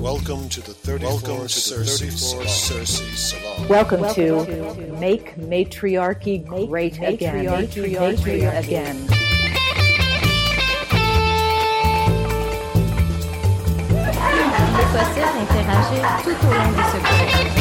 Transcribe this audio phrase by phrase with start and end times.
[0.00, 3.68] Welcome to the 34th Welcome to Cersei, 34 Cersei Salon.
[3.68, 7.44] Welcome, Welcome to, to Make Matriarchy Great Make Again.
[7.44, 9.06] Matriarchy, matriarchy, matriarchy again.
[15.40, 17.59] interagir tout au long de ce cours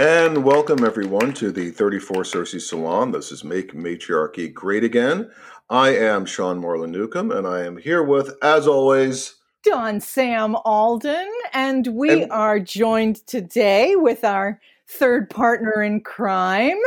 [0.00, 3.12] And welcome everyone to the 34 Cersei Salon.
[3.12, 5.30] This is Make Matriarchy Great Again.
[5.68, 11.30] I am Sean Moreland Newcomb, and I am here with, as always, Dawn Sam Alden,
[11.52, 16.78] and we and- are joined today with our third partner in crime.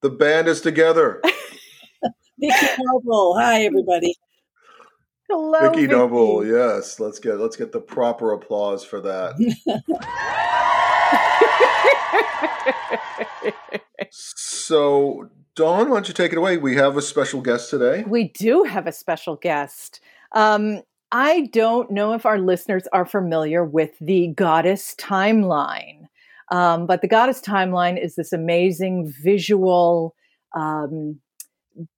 [0.00, 1.20] The band is together.
[2.40, 3.38] Vicki Noble.
[3.38, 4.16] Hi, everybody.
[5.28, 6.46] Hello, Vicki, Vicki Noble.
[6.46, 9.34] Yes, let's get let's get the proper applause for that.
[14.10, 16.56] so, Dawn, why don't you take it away?
[16.56, 18.04] We have a special guest today.
[18.06, 20.00] We do have a special guest.
[20.32, 26.06] Um, I don't know if our listeners are familiar with the goddess timeline,
[26.50, 30.14] um, but the goddess timeline is this amazing visual,
[30.56, 31.20] um,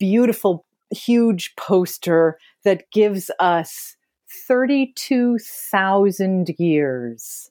[0.00, 3.94] beautiful, huge poster that gives us
[4.48, 7.50] 32,000 years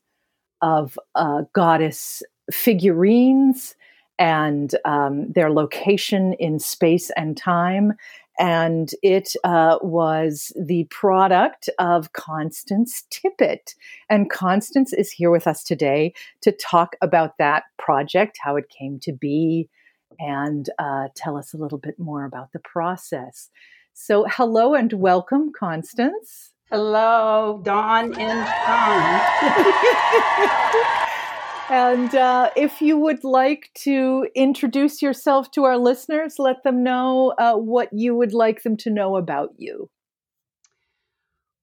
[0.64, 3.76] of uh, goddess figurines
[4.18, 7.94] and um, their location in space and time.
[8.40, 13.76] And it uh, was the product of Constance Tippett.
[14.10, 19.00] And Constance is here with us today to talk about that project, how it came
[19.02, 19.70] to be,
[20.18, 23.50] and uh, tell us a little bit more about the process.
[23.94, 26.53] So, hello and welcome, Constance.
[26.74, 29.22] Hello, Dawn and Sean.
[31.70, 37.36] and uh, if you would like to introduce yourself to our listeners, let them know
[37.38, 39.92] uh, what you would like them to know about you.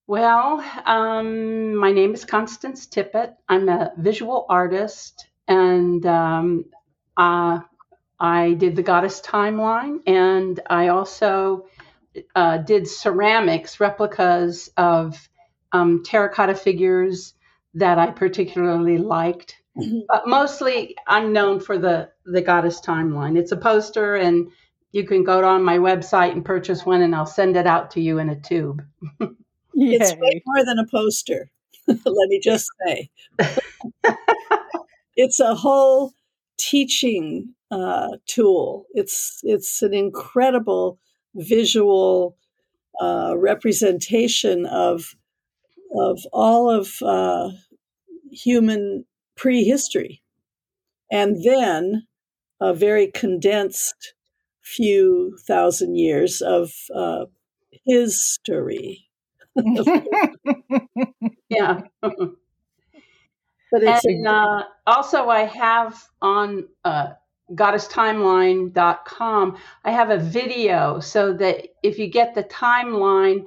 [0.07, 3.35] Well, um, my name is Constance Tippett.
[3.49, 6.67] I'm a visual artist, and um,
[7.17, 7.59] uh,
[8.21, 11.67] I did the Goddess Timeline, and I also
[12.35, 15.29] uh, did ceramics, replicas of
[15.73, 17.35] um, terracotta figures
[17.75, 19.57] that I particularly liked.
[19.77, 20.01] Mm-hmm.
[20.09, 23.39] But mostly, I'm known for the the goddess timeline.
[23.39, 24.51] It's a poster, and
[24.93, 28.01] you can go on my website and purchase one, and I'll send it out to
[28.01, 28.83] you in a tube.
[29.75, 31.51] it's way more than a poster.
[31.87, 33.11] Let me just say,
[35.17, 36.13] it's a whole
[36.57, 38.87] teaching uh, tool.
[38.93, 40.99] It's it's an incredible
[41.35, 42.37] visual
[43.01, 45.15] uh, representation of
[45.93, 47.51] of all of uh,
[48.31, 49.05] human
[49.37, 50.23] prehistory,
[51.11, 52.07] and then
[52.61, 54.15] a very condensed
[54.63, 57.25] few thousand years of uh,
[57.85, 59.07] history.
[61.49, 61.81] yeah.
[62.01, 67.09] but and uh, also, I have on uh,
[67.55, 73.47] goddesstimeline.com, I have a video so that if you get the timeline,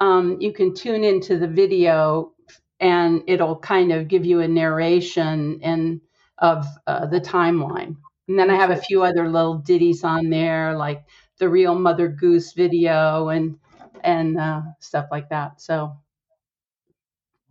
[0.00, 2.32] um, you can tune into the video
[2.80, 6.00] and it'll kind of give you a narration and
[6.38, 7.96] of uh, the timeline.
[8.28, 11.04] And then I have a few other little ditties on there, like
[11.38, 13.58] the real Mother Goose video and
[14.02, 15.60] and uh, stuff like that.
[15.60, 15.96] So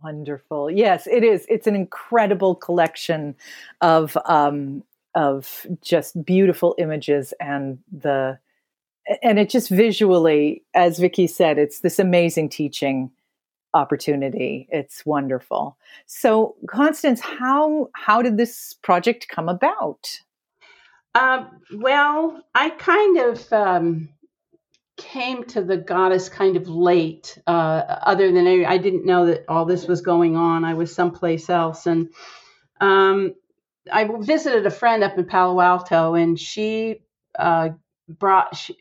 [0.02, 0.70] wonderful.
[0.70, 1.46] Yes, it is.
[1.48, 3.34] It's an incredible collection
[3.80, 4.84] of um,
[5.16, 8.38] of just beautiful images and the
[9.22, 13.10] and it just visually as Vicki said it's this amazing teaching
[13.74, 14.68] opportunity.
[14.70, 15.76] It's wonderful.
[16.06, 20.20] So constance how how did this project come about?
[21.14, 24.10] Um, well i kind of um,
[24.98, 27.50] came to the goddess kind of late uh,
[28.02, 30.64] other than I, I, didn't know that all this was going on.
[30.64, 32.10] I was someplace else and
[32.80, 33.34] um,
[33.92, 37.02] I visited a friend up in Palo Alto, and she
[37.38, 37.70] uh,
[38.08, 38.76] brought she,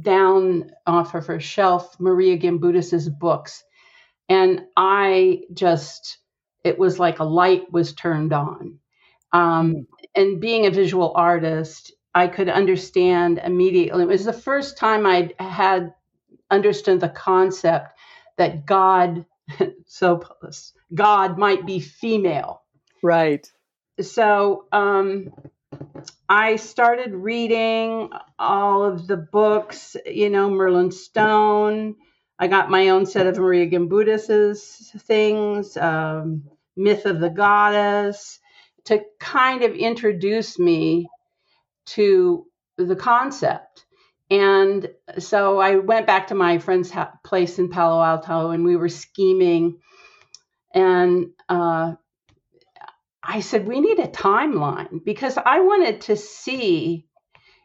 [0.00, 3.64] down off of her shelf Maria Gimbutas's books,
[4.28, 6.18] and I just
[6.64, 8.78] it was like a light was turned on.
[9.32, 14.02] Um, and being a visual artist, I could understand immediately.
[14.02, 15.94] It was the first time I had
[16.50, 17.98] understood the concept
[18.38, 19.26] that God,
[19.86, 20.22] so
[20.94, 22.62] God might be female.
[23.02, 23.48] Right
[24.00, 25.32] so um,
[26.28, 31.96] I started reading all of the books, you know, Merlin Stone.
[32.38, 36.44] I got my own set of Maria Gimbutas's things, um,
[36.76, 38.40] Myth of the Goddess.
[38.86, 41.08] to kind of introduce me
[41.86, 42.46] to
[42.78, 43.86] the concept.
[44.30, 44.88] And
[45.18, 48.88] so I went back to my friend's ha- place in Palo Alto and we were
[48.88, 49.78] scheming.
[50.74, 51.94] And uh,
[53.26, 57.06] I said, we need a timeline because I wanted to see,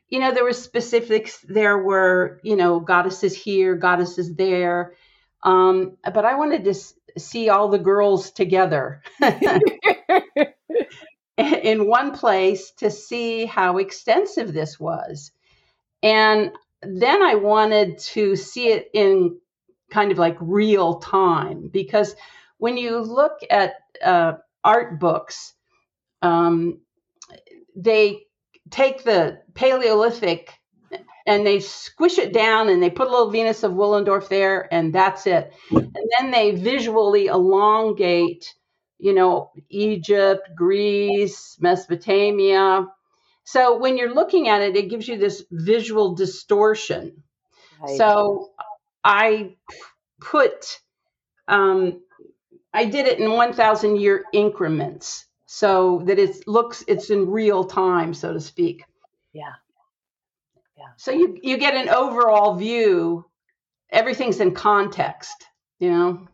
[0.10, 1.46] you know, there were specifics.
[1.48, 4.96] There were, you know, goddesses here, goddesses there.
[5.44, 9.04] Um, but I wanted to s- see all the girls together
[11.38, 15.32] in one place to see how extensive this was.
[16.04, 16.52] And
[16.84, 19.40] then I wanted to see it in
[19.92, 22.16] kind of like real time because
[22.58, 23.74] when you look at
[24.04, 25.54] uh, art books,
[26.22, 26.82] um,
[27.76, 28.24] they
[28.70, 30.54] take the Paleolithic
[31.26, 34.94] and they squish it down and they put a little Venus of Willendorf there and
[34.94, 35.54] that's it.
[35.70, 38.54] And then they visually elongate,
[38.98, 42.88] you know, Egypt, Greece, Mesopotamia.
[43.44, 47.24] So when you're looking at it, it gives you this visual distortion.
[47.82, 47.98] Right.
[47.98, 48.52] So
[49.04, 49.56] I
[50.20, 50.80] put,
[51.48, 52.02] um,
[52.74, 58.14] I did it in 1,000 year increments so that it looks, it's in real time,
[58.14, 58.84] so to speak.
[59.34, 59.54] yeah.
[60.78, 60.88] Yeah.
[60.98, 63.26] So you, you get an overall view.
[63.92, 65.46] Everything's in context,
[65.80, 66.28] you know?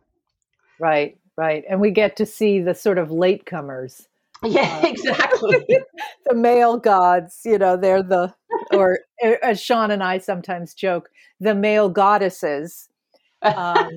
[0.80, 1.64] Right, right.
[1.68, 4.06] And we get to see the sort of latecomers,
[4.44, 5.66] Yeah, exactly.
[6.26, 8.32] the male gods, you know, they're the,
[8.72, 12.88] or uh, as Sean and I sometimes joke, the male goddesses.
[13.40, 13.90] Um,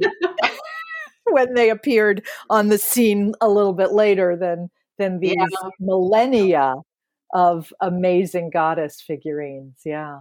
[1.32, 5.70] when they appeared on the scene a little bit later than than these Yeah.
[5.80, 6.76] millennia
[7.34, 9.82] of amazing goddess figurines.
[9.86, 10.20] Yeah.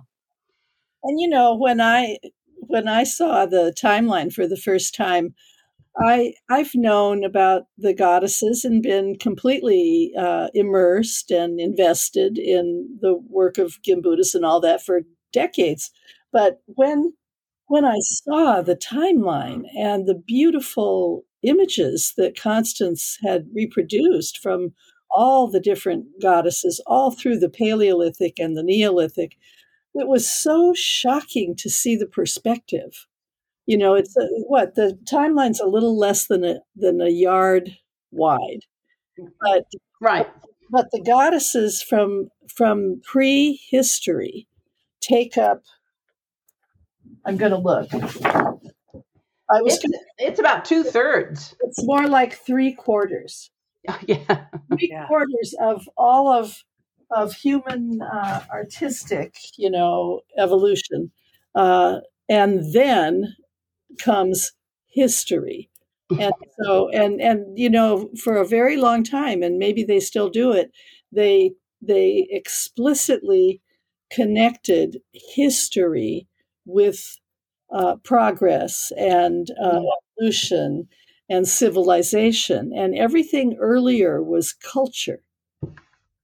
[1.03, 2.19] And you know, when I
[2.69, 5.35] when I saw the timeline for the first time,
[5.99, 13.15] I I've known about the goddesses and been completely uh, immersed and invested in the
[13.29, 15.03] work of Gimbutas and all that for
[15.33, 15.91] decades.
[16.33, 17.13] But when
[17.71, 24.75] when I saw the timeline and the beautiful images that Constance had reproduced from
[25.13, 29.37] all the different goddesses, all through the Paleolithic and the Neolithic,
[29.95, 33.07] it was so shocking to see the perspective.
[33.67, 37.71] You know, it's a, what the timeline's a little less than a than a yard
[38.11, 38.65] wide,
[39.17, 39.65] but
[40.01, 40.27] right.
[40.71, 44.49] but the goddesses from from prehistory
[45.01, 45.63] take up.
[47.25, 47.89] I'm going to look.
[49.53, 49.79] I was.
[49.83, 51.55] It's, it's about two thirds.
[51.61, 53.51] It's more like three quarters.
[54.07, 54.45] Yeah.
[54.69, 55.07] Three Yeah.
[55.07, 56.65] quarters of all of
[57.11, 61.11] of human uh, artistic, you know, evolution,
[61.55, 63.35] uh, and then
[63.99, 64.53] comes
[64.87, 65.71] history.
[66.19, 66.33] And
[66.63, 70.53] so, and and you know, for a very long time, and maybe they still do
[70.53, 70.71] it.
[71.11, 73.61] They they explicitly
[74.11, 76.27] connected history
[76.71, 77.19] with
[77.73, 79.81] uh, progress and uh,
[80.19, 80.89] evolution
[81.29, 85.23] and civilization, and everything earlier was culture.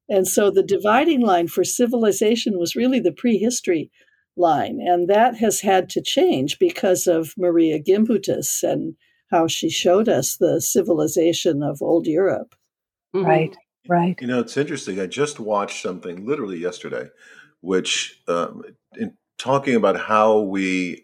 [0.09, 3.91] And so the dividing line for civilization was really the prehistory
[4.37, 8.95] line, and that has had to change because of Maria Gimbutas and
[9.31, 12.55] how she showed us the civilization of old Europe.
[13.15, 13.25] Mhm.
[13.25, 13.57] Right.
[13.89, 14.21] Right.
[14.21, 14.99] You know, it's interesting.
[15.01, 17.09] I just watched something literally yesterday,
[17.61, 18.63] which um,
[18.97, 21.03] in talking about how we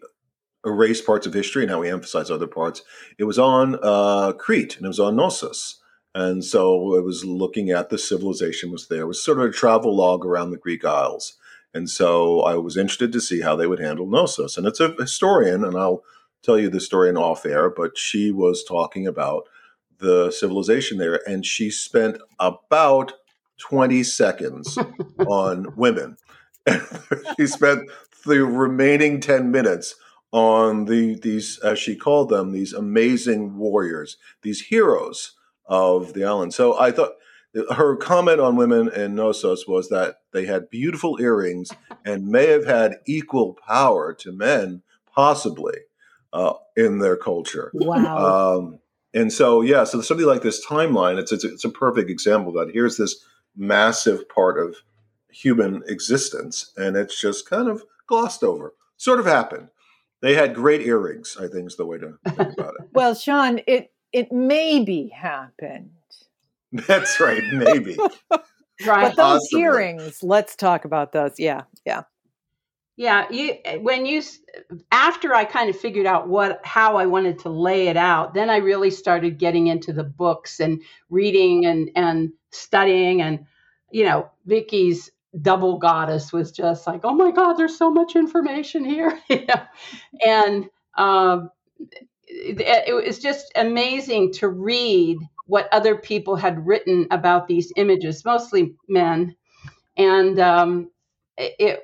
[0.65, 2.83] erase parts of history and how we emphasize other parts.
[3.17, 5.81] It was on uh, Crete and it was on Knossos.
[6.15, 9.01] And so it was looking at the civilization was there.
[9.01, 11.37] It was sort of a travel log around the Greek Isles.
[11.73, 14.57] And so I was interested to see how they would handle Knossos.
[14.57, 16.03] And it's a historian, and I'll
[16.43, 19.47] tell you the story in off air, but she was talking about
[19.97, 23.13] the civilization there, and she spent about
[23.57, 24.77] 20 seconds
[25.27, 26.17] on women.
[27.37, 27.89] she spent
[28.25, 29.95] the remaining 10 minutes
[30.31, 35.33] on the these as she called them these amazing warriors these heroes
[35.65, 37.11] of the island so i thought
[37.75, 41.69] her comment on women in Knossos was that they had beautiful earrings
[42.03, 44.81] and may have had equal power to men,
[45.13, 45.77] possibly,
[46.31, 47.71] uh, in their culture.
[47.75, 48.57] Wow.
[48.57, 48.79] Um,
[49.13, 52.71] and so, yeah, so something like this timeline, it's, it's, it's a perfect example that
[52.73, 53.23] here's this
[53.55, 54.77] massive part of
[55.29, 58.73] human existence, and it's just kind of glossed over.
[58.97, 59.69] Sort of happened.
[60.21, 62.87] They had great earrings, I think is the way to think about it.
[62.93, 65.91] well, Sean, it it maybe happened.
[66.71, 67.97] That's right, maybe.
[67.97, 68.11] Right.
[68.85, 69.61] But those Possibly.
[69.61, 71.33] earrings, let's talk about those.
[71.37, 71.61] Yeah.
[71.85, 72.03] Yeah.
[72.95, 74.21] Yeah, you when you
[74.91, 78.49] after I kind of figured out what how I wanted to lay it out, then
[78.49, 83.45] I really started getting into the books and reading and and studying and
[83.91, 88.85] you know, Vicki's double goddess was just like, "Oh my god, there's so much information
[88.85, 89.63] here." you know?
[90.25, 91.49] And um
[92.27, 98.23] it, it was just amazing to read what other people had written about these images,
[98.25, 99.35] mostly men,
[99.97, 100.91] and um,
[101.37, 101.81] it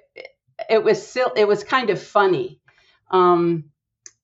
[0.70, 2.60] it was still it was kind of funny.
[3.12, 3.66] Um,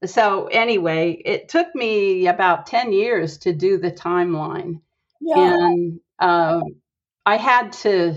[0.05, 4.81] so anyway, it took me about ten years to do the timeline,
[5.21, 5.55] Yeah.
[5.57, 6.63] and um,
[7.25, 8.15] I had to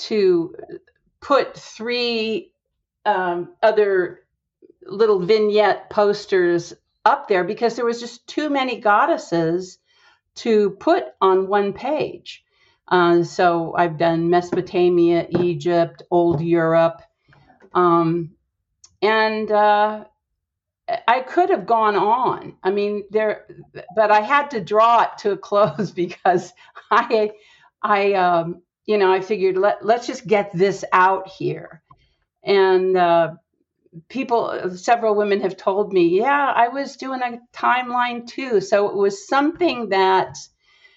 [0.00, 0.54] to
[1.20, 2.52] put three
[3.04, 4.20] um, other
[4.82, 9.78] little vignette posters up there because there was just too many goddesses
[10.36, 12.44] to put on one page.
[12.88, 17.02] Uh, so I've done Mesopotamia, Egypt, Old Europe,
[17.72, 18.32] um,
[19.00, 20.04] and uh,
[21.06, 22.56] I could have gone on.
[22.62, 23.46] I mean, there,
[23.94, 26.52] but I had to draw it to a close because
[26.90, 27.32] I,
[27.82, 31.80] I, um, you know, I figured let let's just get this out here,
[32.42, 33.34] and uh,
[34.08, 38.60] people, several women have told me, yeah, I was doing a timeline too.
[38.60, 40.36] So it was something that,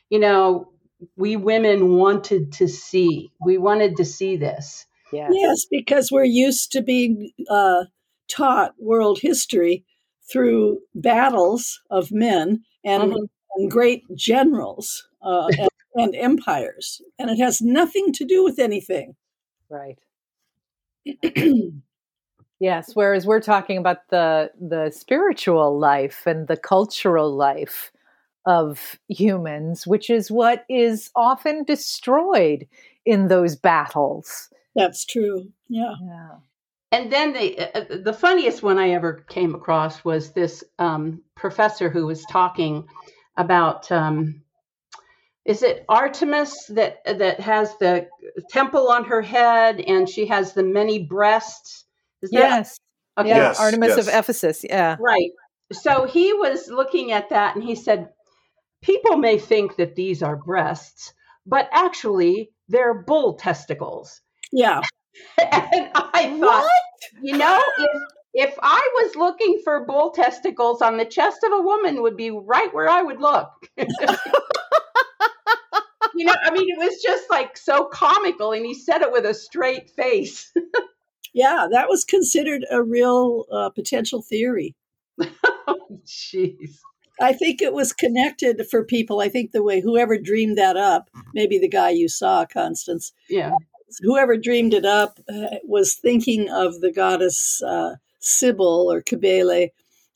[0.10, 0.72] you know,
[1.16, 3.32] we women wanted to see.
[3.46, 4.88] We wanted to see this.
[5.12, 5.32] Yes.
[5.32, 7.84] Yes, because we're used to being uh,
[8.28, 9.86] taught world history
[10.32, 13.28] through battles of men and, Mhm.
[13.58, 19.16] and great generals uh, and, and empires, and it has nothing to do with anything.
[19.70, 20.00] Right.
[22.64, 22.96] Yes.
[22.96, 27.92] Whereas we're talking about the the spiritual life and the cultural life
[28.46, 32.66] of humans, which is what is often destroyed
[33.06, 34.50] in those battles.
[34.76, 35.52] That's true.
[35.68, 35.96] Yeah.
[36.02, 36.30] Yeah.
[36.94, 41.90] And then the uh, the funniest one I ever came across was this um, professor
[41.90, 42.88] who was talking
[43.36, 44.42] about um,
[45.46, 48.08] is it Artemis that that has the
[48.50, 51.86] temple on her head and she has the many breasts?
[52.22, 52.80] Is that Yes.
[53.18, 53.30] okay?
[53.30, 53.38] Yeah.
[53.38, 54.08] Yes, Artemis of.
[54.08, 54.64] Ephesus.
[54.64, 54.96] Yeah.
[55.00, 55.32] Right.
[55.72, 58.10] So he was looking at that and he said,
[58.82, 61.14] People may think that these are breasts,
[61.46, 64.22] but actually they're bull testicles.
[64.52, 64.82] Yeah.
[65.38, 66.70] and I thought,
[67.22, 68.02] you know, if
[68.34, 72.32] if I was looking for bull testicles on the chest of a woman would be
[72.32, 73.50] right where I would look.
[76.16, 79.26] you know, I mean, it was just like so comical, and he said it with
[79.26, 80.52] a straight face.
[81.36, 81.66] Yeah.
[81.72, 84.76] That was considered a real uh, potential theory.
[86.06, 86.78] Jeez.
[87.20, 89.20] I think it was connected for people.
[89.20, 93.52] I think the way whoever dreamed that up, maybe the guy you saw, Constance, Yeah.
[94.02, 99.70] whoever dreamed it up uh, was thinking of the goddess uh, Sybil or Cybele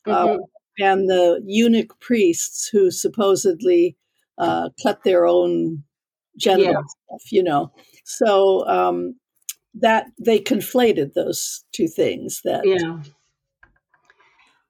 [0.06, 0.38] uh, Mhm.
[0.78, 3.96] and the eunuch priests who supposedly
[4.38, 5.82] uh, cut their own
[6.38, 6.80] genital Yeah.
[6.80, 7.72] stuff, you know.
[8.04, 9.16] So um,
[9.74, 12.40] that they conflated those two things.
[12.44, 13.02] That Yeah.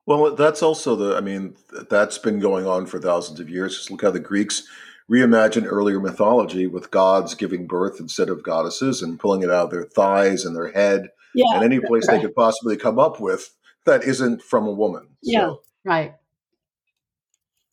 [0.06, 1.54] Well, that's also the, I mean,
[1.90, 3.76] that's been going on for thousands of years.
[3.76, 4.66] Just look how the Greeks
[5.10, 9.70] reimagined earlier mythology with gods giving birth instead of goddesses and pulling it out of
[9.70, 13.54] their thighs and their head yeah, and any place they could possibly come up with
[13.84, 15.08] that isn't from a woman.
[15.22, 15.40] Yeah.
[15.40, 16.14] So, Right.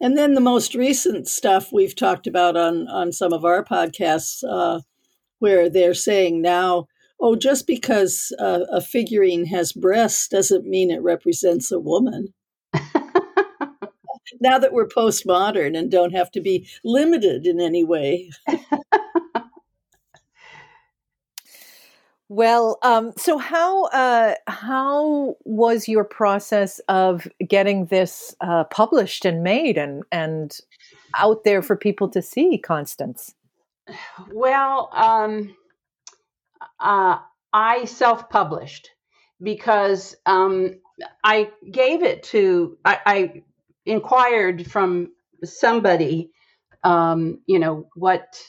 [0.06, 4.44] And then the most recent stuff we've talked about on on some of our podcasts,
[4.48, 4.82] uh,
[5.40, 6.86] where they're saying now,
[7.20, 12.36] oh, just because uh, a figurine has breasts doesn't mean it represents a woman.
[14.40, 18.30] now that we're postmodern and don't have to be limited in any way.
[22.28, 29.44] Well, um, so how uh, how was your process of getting this uh, published and
[29.44, 30.58] made and and
[31.16, 33.36] out there for people to see, Constance?
[34.32, 35.56] Well, um,
[36.80, 37.20] uh,
[37.54, 38.90] I self published
[39.42, 40.80] because um,
[41.24, 43.44] I gave it to, I, I
[43.86, 45.12] inquired from
[45.44, 46.32] somebody,
[46.84, 48.42] um, you know, what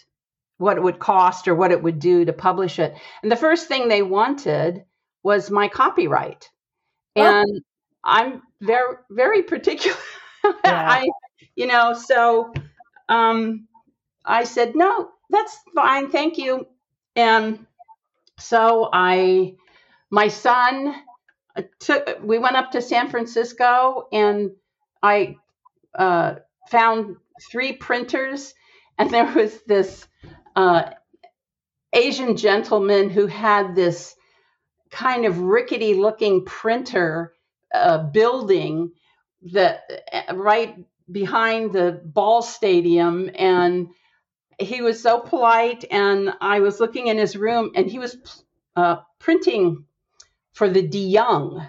[0.59, 2.95] what it would cost or what it would do to publish it.
[3.23, 4.85] And the first thing they wanted
[5.23, 6.51] was my copyright.
[7.17, 7.23] Oh.
[7.23, 7.63] And
[8.05, 9.97] I'm very very particular.
[10.65, 11.09] I
[11.55, 12.53] you know, so
[13.09, 13.67] um
[14.25, 16.11] I said, "No, that's fine.
[16.11, 16.67] Thank you."
[17.15, 17.67] And
[18.39, 19.55] so I
[20.11, 20.95] my son
[21.57, 24.53] uh, took we went up to San Francisco and
[25.03, 25.37] I
[25.95, 26.37] uh,
[26.69, 27.17] found
[27.51, 28.55] three printers
[28.99, 30.07] and there was this
[30.57, 30.91] uh,
[31.95, 34.17] Asian gentleman who had this
[34.91, 37.35] kind of rickety looking printer
[37.75, 38.93] uh, building
[39.53, 39.83] that
[40.13, 40.77] uh, right
[41.11, 43.31] behind the ball stadium.
[43.37, 43.89] And
[44.61, 48.17] he was so polite and i was looking in his room and he was
[48.77, 49.85] uh, printing
[50.55, 51.67] for the de young.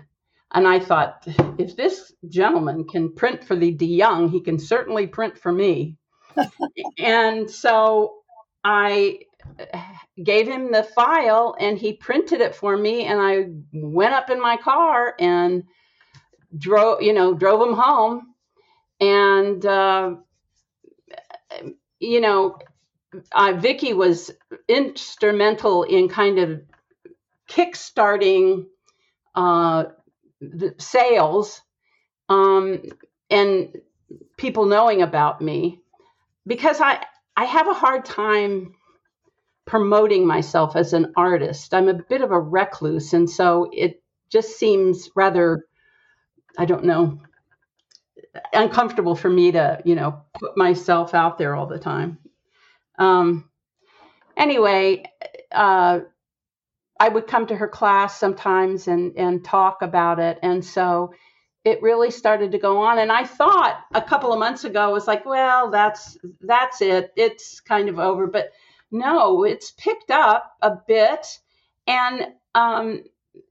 [0.53, 1.27] And i thought
[1.59, 5.97] if this gentleman can print for the de young he can certainly print for me.
[6.99, 8.16] And so
[8.67, 9.19] i
[10.23, 14.41] gave him the file and he printed it for me and i went up in
[14.41, 15.63] my car and
[16.57, 18.33] drove you know drove him home.
[18.99, 20.15] And uh,
[21.99, 22.57] you know
[23.31, 24.31] uh, Vicki was
[24.67, 26.61] instrumental in kind of
[27.49, 28.65] kickstarting
[29.35, 29.85] uh,
[30.41, 31.61] the sales
[32.29, 32.81] um,
[33.29, 33.75] and
[34.37, 35.81] people knowing about me.
[36.45, 37.05] Because I
[37.37, 38.73] I have a hard time
[39.67, 41.71] promoting myself as an artist.
[41.73, 44.01] I'm a bit of a recluse, and so it
[44.31, 45.63] just seems rather
[46.57, 47.21] I don't know
[48.53, 52.17] uncomfortable for me to you know put myself out there all the time.
[52.97, 53.47] Um,
[54.35, 55.03] anyway,
[55.51, 55.99] uh,
[56.99, 61.13] I would come to her class sometimes and and talk about it, and so
[61.67, 62.97] it really started to go on.
[62.97, 67.11] And I thought a couple of months ago I was like, well, that's that's it.
[67.17, 68.53] It's kind of over, but
[68.89, 71.39] no, it's picked up a bit,
[71.85, 73.03] and um,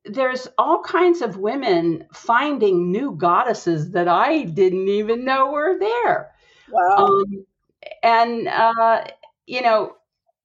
[0.06, 6.30] there's all kinds of women finding new goddesses that I didn't even know were there.
[6.70, 6.96] Wow.
[6.96, 7.46] Um,
[8.02, 9.04] and uh,
[9.46, 9.92] you know,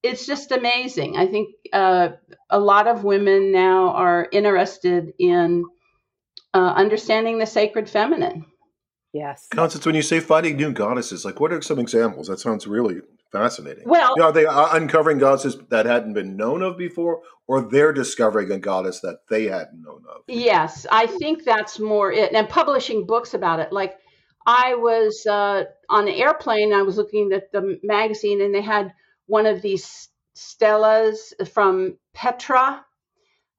[0.03, 1.15] it's just amazing.
[1.15, 2.09] I think uh,
[2.49, 5.63] a lot of women now are interested in
[6.53, 8.45] uh, understanding the sacred feminine.
[9.13, 9.47] Yes.
[9.51, 12.27] Constance, when you say finding new goddesses, like what are some examples?
[12.27, 13.83] That sounds really fascinating.
[13.85, 17.61] Well, You know, are they uh, uncovering goddesses that hadn't been known of before, or
[17.61, 20.21] they're discovering a goddess that they hadn't known of?
[20.27, 22.33] Yes, I think that's more it.
[22.33, 23.73] And publishing books about it.
[23.73, 23.97] Like
[24.45, 28.93] I was uh, on an airplane, I was looking at the magazine, and they had
[29.25, 32.85] one of these stelas from Petra.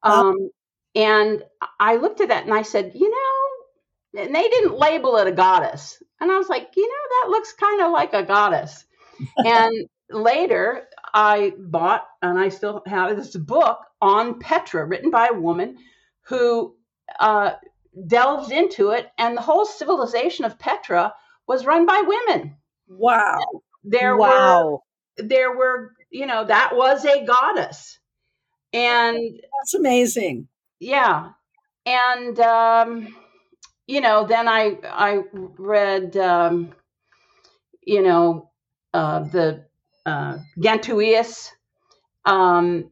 [0.03, 0.51] Um,
[0.95, 1.43] and
[1.81, 5.33] I looked at that and I said, you know, and they didn't label it a
[5.33, 6.03] goddess.
[6.21, 8.85] And I was like, you know, that looks kind of like a goddess.
[9.39, 15.39] and later I bought, and I still have this book on Petra, written by a
[15.39, 15.79] woman
[16.23, 16.75] who
[17.19, 17.53] uh,
[18.07, 19.11] delved into it.
[19.19, 21.15] And the whole civilization of Petra
[21.47, 22.57] was run by women.
[22.89, 23.41] Wow.
[23.85, 24.83] There were wow.
[25.17, 27.99] there were, you know, that was a goddess.
[28.73, 29.19] And
[29.61, 30.49] That's amazing.
[30.83, 31.31] Yeah.
[31.87, 33.17] And um,
[33.87, 36.75] you know, then I I read um,
[37.87, 38.51] you know,
[38.95, 39.65] uh, the
[40.07, 41.51] uh, Gantowisas
[42.25, 42.91] um,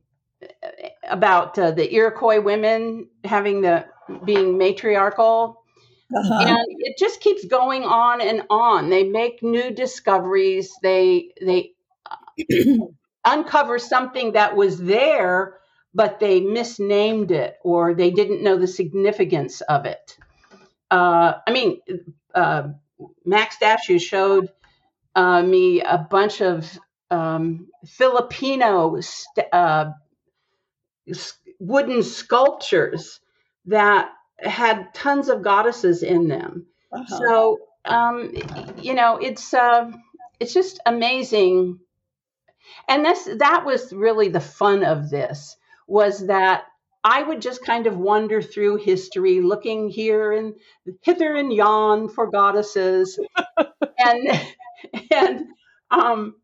[1.09, 3.87] about uh, the Iroquois women having the
[4.25, 5.57] being matriarchal
[6.15, 6.57] Uh-huh.
[6.59, 11.73] and it just keeps going on and on they make new discoveries they they
[13.27, 15.60] uncover something that was there
[15.95, 20.17] but they misnamed it or they didn't know the significance of it.
[20.91, 21.81] Uh, i mean
[22.35, 22.69] uh,
[23.25, 24.49] max dashu showed
[25.15, 26.79] uh, me a bunch of
[27.11, 29.93] um, filipino st- uh,
[31.61, 33.21] wooden sculptures
[33.67, 36.67] that had tons of goddesses in them.
[36.93, 37.19] Uh-huh.
[37.19, 38.35] so um,
[38.79, 39.91] you know it's uh,
[40.41, 41.79] it's just amazing.
[42.89, 45.57] And this that was really the fun of this
[45.91, 46.65] was that
[47.05, 50.55] i would just kind of wander through history looking here and
[51.03, 53.21] hither and yon for goddesses.
[53.99, 54.31] And
[55.13, 55.47] and
[55.91, 56.37] um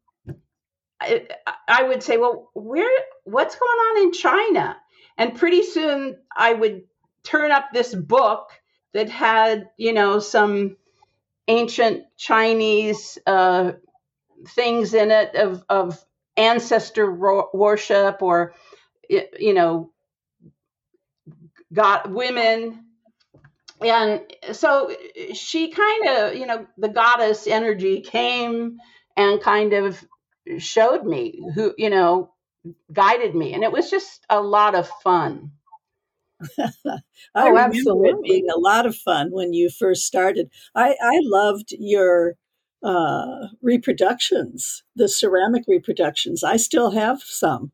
[1.00, 1.26] I,
[1.68, 2.90] I would say well where
[3.24, 4.76] what's going on in china?
[5.18, 6.82] And pretty soon i would
[7.24, 8.50] turn up this book
[8.94, 10.76] that had you know some
[11.48, 13.72] ancient chinese uh,
[14.48, 16.04] things in it of, of
[16.36, 18.54] ancestor ro- worship or
[19.08, 19.92] you know
[21.72, 22.84] got women
[23.82, 24.94] and so
[25.34, 28.78] she kind of you know the goddess energy came
[29.16, 30.04] and kind of
[30.58, 32.32] showed me who you know
[32.92, 35.52] guided me and it was just a lot of fun
[37.34, 38.28] I Oh, remember it absolutely.
[38.28, 40.50] being a lot of fun when you first started.
[40.74, 42.34] I, I loved your
[42.82, 46.44] uh, reproductions, the ceramic reproductions.
[46.44, 47.72] I still have some.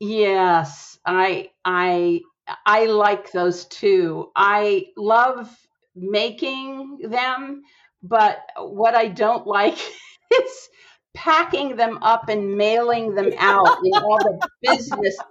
[0.00, 2.22] Yes, I I
[2.66, 4.30] I like those too.
[4.34, 5.54] I love
[5.94, 7.62] making them,
[8.02, 9.76] but what I don't like
[10.34, 10.68] is
[11.14, 15.22] packing them up and mailing them out in all the business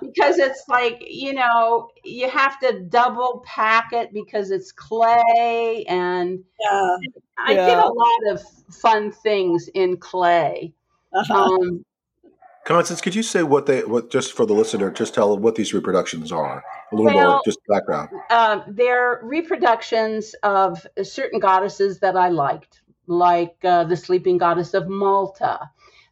[0.00, 6.44] because it's like you know you have to double pack it because it's clay and
[6.60, 6.96] Yeah.
[7.38, 8.42] i did a lot of
[8.74, 10.72] fun things in clay
[11.12, 11.50] Uh-huh.
[11.60, 11.84] um,
[12.68, 15.72] Constance, could you say what they what just for the listener, just tell what these
[15.72, 16.62] reproductions are?
[16.92, 18.10] A little more just background.
[18.28, 24.86] uh, they're reproductions of certain goddesses that I liked, like uh, the sleeping goddess of
[24.86, 25.70] Malta,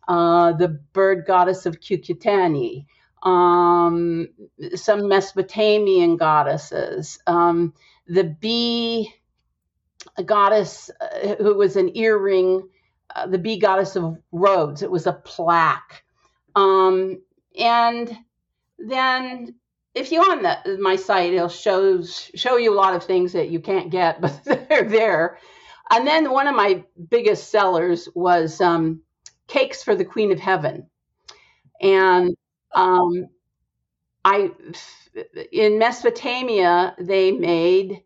[0.09, 2.87] uh, the bird goddess of Cucuteni,
[3.23, 4.27] um,
[4.75, 7.75] some Mesopotamian goddesses, um,
[8.09, 9.12] the bee
[10.25, 12.66] goddess uh, who was an earring,
[13.14, 14.81] uh, the bee goddess of Rhodes.
[14.81, 16.03] It was a plaque.
[16.57, 17.23] Um,
[17.59, 18.16] and
[18.79, 19.55] then
[19.95, 23.51] if you on the, my site, it'll shows show you a lot of things that
[23.51, 25.38] you can't get, but they're there.
[25.90, 29.03] And then one of my biggest sellers was um,
[29.49, 30.88] cakes for the Queen of Heaven,
[31.81, 32.37] and
[32.75, 33.29] um,
[34.25, 34.51] I
[35.53, 38.03] in Mesopotamia they made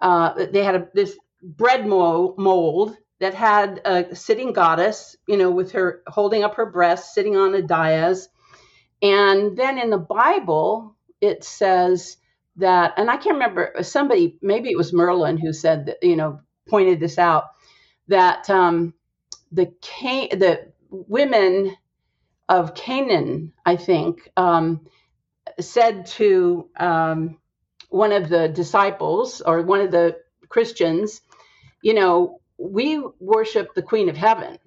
[0.00, 5.50] uh, they had a, this bread mo- mold that had a sitting goddess, you know,
[5.50, 8.28] with her holding up her breast, sitting on a dais,
[9.02, 12.16] and then in the Bible it says
[12.56, 16.40] that, and I can't remember somebody, maybe it was Merlin who said that, you know,
[16.68, 17.44] pointed this out
[18.08, 18.94] that um,
[19.52, 21.76] the Can- the women
[22.48, 24.86] of Canaan, I think, um,
[25.60, 27.38] said to um,
[27.88, 30.16] one of the disciples or one of the
[30.48, 31.20] Christians,
[31.82, 34.58] you know, we worship the Queen of Heaven,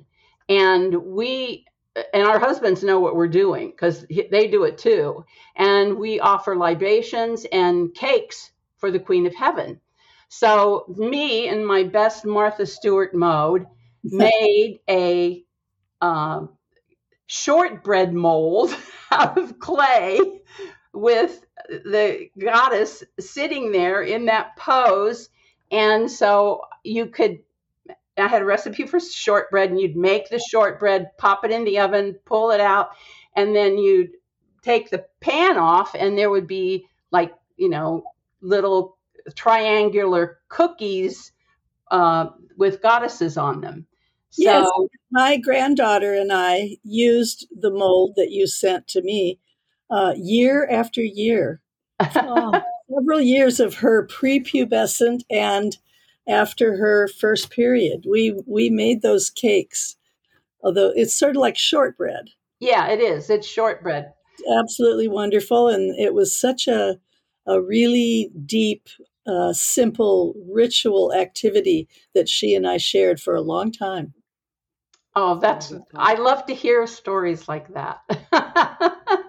[0.50, 1.66] and we
[2.14, 5.26] and our husbands know what we're doing because they do it too.
[5.56, 9.82] And we offer libations and cakes for the Queen of Heaven.
[10.30, 13.66] So, me in my best Martha Stewart mode
[14.04, 15.44] made a
[16.02, 16.50] um,
[17.28, 18.76] shortbread mold
[19.12, 20.20] out of clay
[20.94, 25.30] with the goddess sitting there in that pose.
[25.72, 27.40] And so you could
[28.18, 31.80] I had a recipe for shortbread, and you'd make the shortbread, pop it in the
[31.80, 32.90] oven, pull it out,
[33.36, 34.12] and then you'd
[34.62, 38.04] take the pan off, and there would be like, you know,
[38.42, 38.98] little
[39.36, 41.32] triangular cookies
[41.92, 42.28] uh,
[42.58, 43.86] with goddesses on them.
[44.30, 44.70] So, Yes.
[45.10, 49.40] My granddaughter and I used the mold that you sent to me
[49.90, 51.62] uh, year after year.
[52.16, 52.62] Oh,
[52.94, 55.78] several years of her prepubescent and
[56.28, 58.06] after her first period.
[58.08, 59.96] We we made those cakes.
[60.64, 62.30] Although it's sort of like shortbread.
[62.60, 63.30] yeah, it is.
[63.30, 64.12] It's shortbread.
[64.60, 65.70] Absolutely wonderful.
[65.70, 67.00] And it was such a
[67.48, 68.90] a really deep,
[69.26, 74.14] uh, simple ritual activity that she and I shared for a long time.
[75.16, 78.02] Oh, that's, I love to hear stories like that.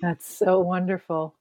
[0.00, 1.34] That's so wonderful.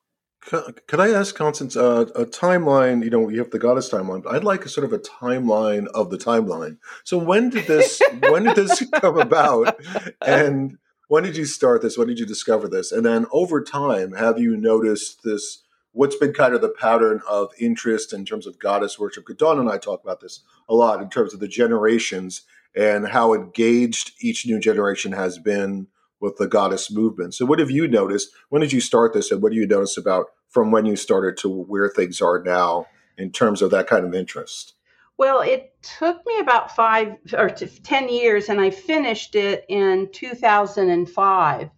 [0.48, 3.04] Could I ask Constance uh, a timeline?
[3.04, 5.88] You know, you have the goddess timeline, but I'd like a sort of a timeline
[5.88, 6.78] of the timeline.
[7.04, 9.78] So when did this when did this come about,
[10.26, 10.78] and
[11.10, 11.98] when did you start this?
[11.98, 12.94] When did you discover this?
[12.94, 15.64] And then over time, have you noticed this?
[15.92, 19.26] What's been kind of the pattern of interest in terms of goddess worship?
[19.26, 23.10] 'Cause Dawn and I talk about this a lot in terms of the generations and
[23.10, 25.88] how engaged each new generation has been
[26.20, 27.34] with the goddess movement.
[27.34, 28.30] So, what have you noticed?
[28.50, 31.38] When did you start this, and what do you notice about from when you started
[31.38, 34.74] to where things are now in terms of that kind of interest?
[35.18, 40.10] Well, it took me about five or t- 10 years, and I finished it in
[40.12, 41.70] 2005.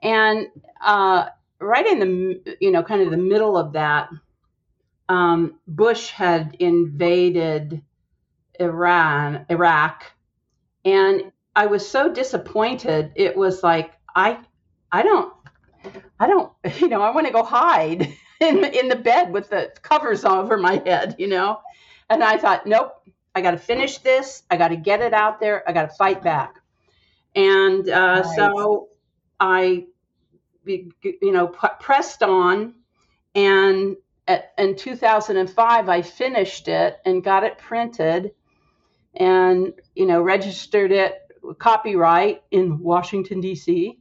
[0.00, 0.46] And
[0.80, 1.26] uh,
[1.60, 4.10] right in the, you know, kind of the middle of that,
[5.08, 7.82] um, Bush had invaded
[8.60, 10.04] Iran, Iraq,
[10.84, 13.12] and I was so disappointed.
[13.16, 14.38] It was like I,
[14.92, 15.32] I don't,
[16.20, 18.02] I don't, you know, I want to go hide
[18.40, 21.60] in in the bed with the covers over my head, you know.
[22.10, 22.92] And I thought, nope,
[23.34, 24.42] I got to finish this.
[24.50, 25.62] I got to get it out there.
[25.68, 26.56] I got to fight back.
[27.34, 28.36] And uh, Nice.
[28.36, 28.88] so
[29.38, 29.86] I,
[30.64, 32.74] you know, pressed on.
[33.34, 33.96] And
[34.26, 38.32] at, in 2005, I finished it and got it printed
[39.14, 41.20] and, you know, registered it
[41.58, 43.98] copyright in Washington, D.C.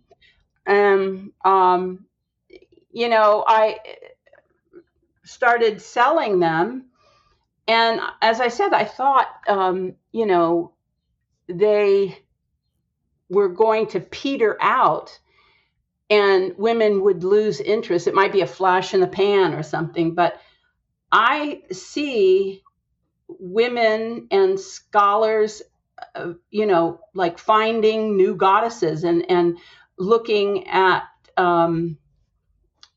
[0.68, 2.06] And, um,
[2.92, 3.80] you know, I
[5.26, 6.86] started selling them
[7.68, 10.74] and as I said, I thought, um, you know,
[11.50, 12.18] they
[13.30, 15.20] were going to peter out
[16.10, 18.08] and women would lose interest.
[18.08, 20.40] It might be a flash in the pan or something, but
[21.12, 22.64] I see
[23.28, 25.62] women and scholars
[26.16, 29.58] uh, you know, like finding new goddesses and and
[29.98, 31.04] looking at
[31.38, 31.98] um,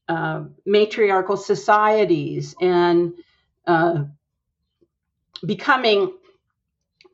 [0.09, 3.15] uh, matriarchal societies and
[3.67, 4.05] uh,
[5.47, 6.13] becoming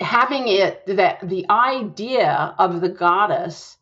[0.01, 3.77] having it that the idea of the goddess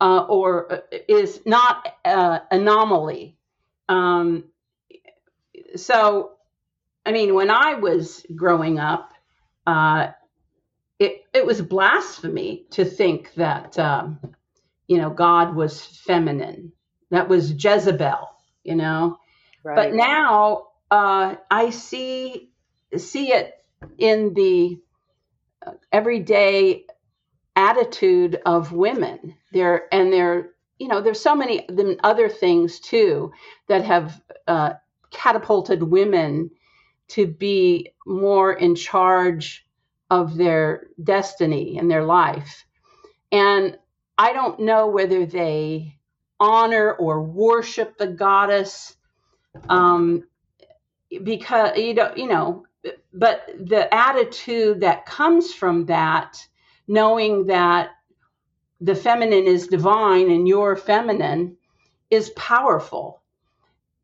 [0.00, 3.36] uh, or uh, is not uh, anomaly.
[3.88, 4.44] Um,
[5.76, 6.32] so,
[7.06, 9.12] I mean, when I was growing up,
[9.66, 10.08] uh,
[10.98, 14.18] it it was blasphemy to think that um,
[14.88, 16.72] you know God was feminine.
[17.10, 18.28] That was Jezebel,
[18.64, 19.18] you know.
[19.62, 19.76] Right.
[19.76, 22.50] But now uh, I see
[22.96, 23.52] see it
[23.98, 24.80] in the
[25.64, 26.84] uh, everyday
[27.54, 31.66] attitude of women there and there you know there's so many
[32.04, 33.32] other things too
[33.68, 34.74] that have uh,
[35.10, 36.50] catapulted women
[37.08, 39.66] to be more in charge
[40.08, 42.64] of their destiny and their life
[43.32, 43.76] and
[44.18, 45.96] i don't know whether they
[46.40, 48.96] honor or worship the goddess
[49.68, 50.24] um,
[51.22, 52.64] because you know you know
[53.12, 56.46] but the attitude that comes from that
[56.86, 57.90] knowing that
[58.80, 61.56] the feminine is divine and you're feminine
[62.10, 63.20] is powerful.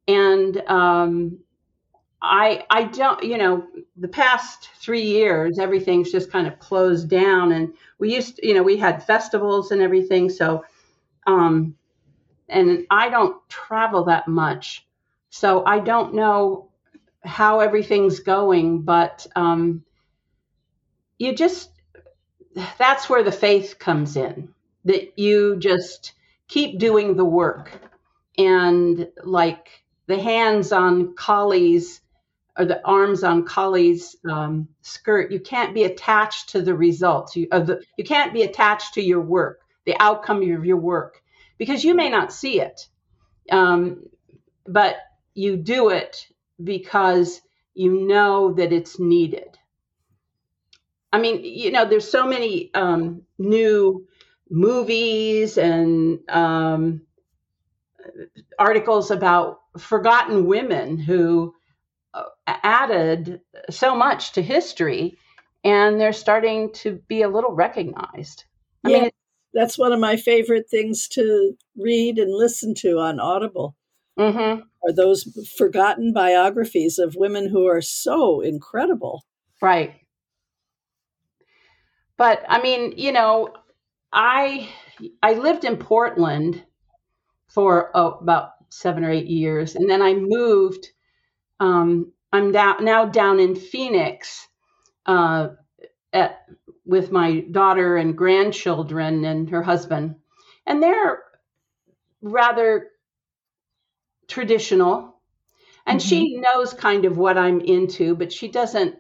[0.07, 1.39] And um,
[2.25, 7.53] i i don't you know the past three years everything's just kind of closed down
[7.53, 10.65] and we used to, you know we had festivals and everything so
[11.27, 11.75] um
[12.49, 14.87] and i don't travel that much.
[15.31, 16.71] So i don't know
[17.25, 19.85] how everything's going but um
[21.19, 21.71] you just
[22.79, 24.49] that's where the faith comes in
[24.85, 26.13] that you just
[26.49, 27.81] keep doing the work.
[28.37, 32.01] And like the hands on Kali's
[32.59, 37.37] or the arms on Kali's um, skirt you can't be attached to the results.
[37.37, 41.23] You, the, you can't be attached to your work the outcome of your work
[41.59, 42.89] because you may not see it.
[43.51, 44.05] Um,
[44.67, 44.97] but
[45.35, 46.27] you do it
[46.63, 47.41] because
[47.75, 49.59] you know that it's needed.
[51.13, 54.07] I mean, you know, there's so many um, new
[54.51, 57.03] movies and um,
[58.59, 61.54] articles about forgotten women who uh,
[62.47, 65.19] added so much to history,
[65.65, 68.45] and they're starting to be a little recognized.
[68.85, 69.11] I yeah, mean,
[69.55, 73.77] that's one of my favorite things to read and listen to on Audible.
[74.19, 75.25] mm-hmm, Are those
[75.59, 79.25] forgotten biographies of women who are so incredible?
[79.61, 79.95] right.
[82.17, 83.55] But I mean, you know,
[84.13, 84.69] I
[85.23, 86.65] I lived in Portland
[87.49, 90.89] for oh, about seven or eight years, and then I moved.
[91.61, 94.49] Um, I'm down, now down in Phoenix
[95.07, 95.51] uh,
[96.13, 96.45] at,
[96.85, 100.17] with my daughter and grandchildren and her husband,
[100.67, 101.23] and they're
[102.23, 102.89] rather
[104.27, 105.15] traditional.
[105.87, 108.97] And she knows kind of what I'm into, but she doesn't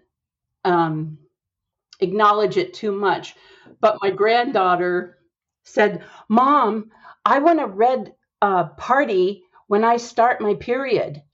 [0.65, 1.19] um,
[1.99, 3.35] acknowledge it too much.
[3.81, 5.19] But my granddaughter
[5.65, 6.93] said, Mom,
[7.25, 11.21] I want a red uh, party when I start my period.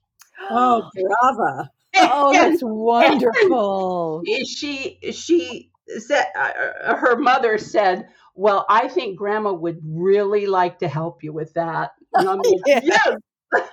[0.50, 1.70] Oh, brava.
[1.96, 4.22] Oh, that's wonderful.
[4.46, 10.86] she she said uh, her mother said well i think grandma would really like to
[10.88, 12.80] help you with that like, Yeah.
[12.82, 13.16] yes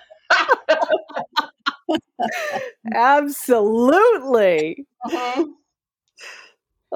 [2.93, 4.85] Absolutely.
[5.05, 5.53] Mhm.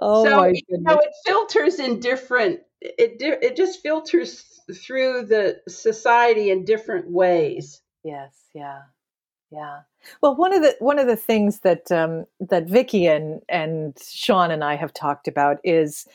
[0.02, 5.62] Oh so my you know it filters in different it it just filters through the
[5.68, 8.82] society in different ways Yes, yeah.
[9.52, 9.82] Yeah.
[10.22, 14.52] Well, one of the one of the things that um, that Vicki and and Sean
[14.52, 16.08] and I have talked about is,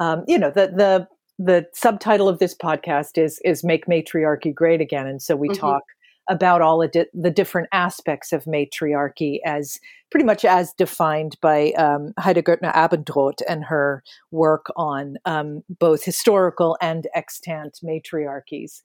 [0.00, 4.80] um, you know, the the the subtitle of this podcast is is "Make Matriarchy Great
[4.80, 5.58] Again," and so we Mhm.
[5.58, 5.82] talk
[6.28, 9.80] about all of di- the different aspects of matriarchy as
[10.12, 16.76] pretty much as defined by um, Heide Goettner-Abendroth and her work on um, both historical
[16.80, 18.82] and extant matriarchies.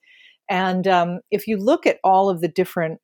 [0.49, 2.99] And um, if you look at all of the different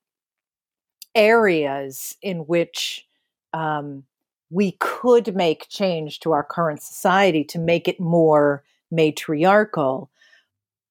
[1.14, 3.06] areas in which
[3.52, 4.04] um,
[4.50, 10.10] we could make change to our current society to make it more matriarchal,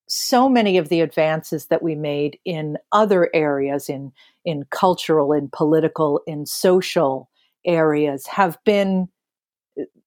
[0.08, 4.12] so many of the advances that we made in other areas, in
[4.44, 7.30] in cultural, in political, in social
[7.66, 9.08] areas, have been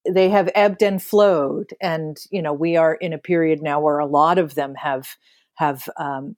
[0.08, 3.98] they have ebbed and flowed, and you know we are in a period now where
[3.98, 5.16] a lot of them have
[5.54, 6.36] have um,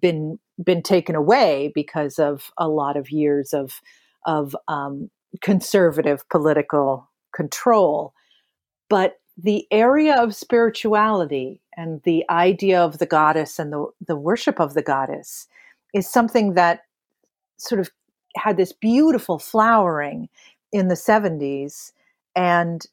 [0.00, 3.80] been been taken away because of a lot of years of
[4.26, 8.12] of um, conservative political control.
[8.88, 14.58] But the area of spirituality and the idea of the goddess and the, the worship
[14.60, 15.46] of the goddess
[15.94, 16.80] is something that
[17.56, 17.90] sort of
[18.36, 20.28] had this beautiful flowering
[20.72, 21.92] in the 70s
[22.34, 22.86] and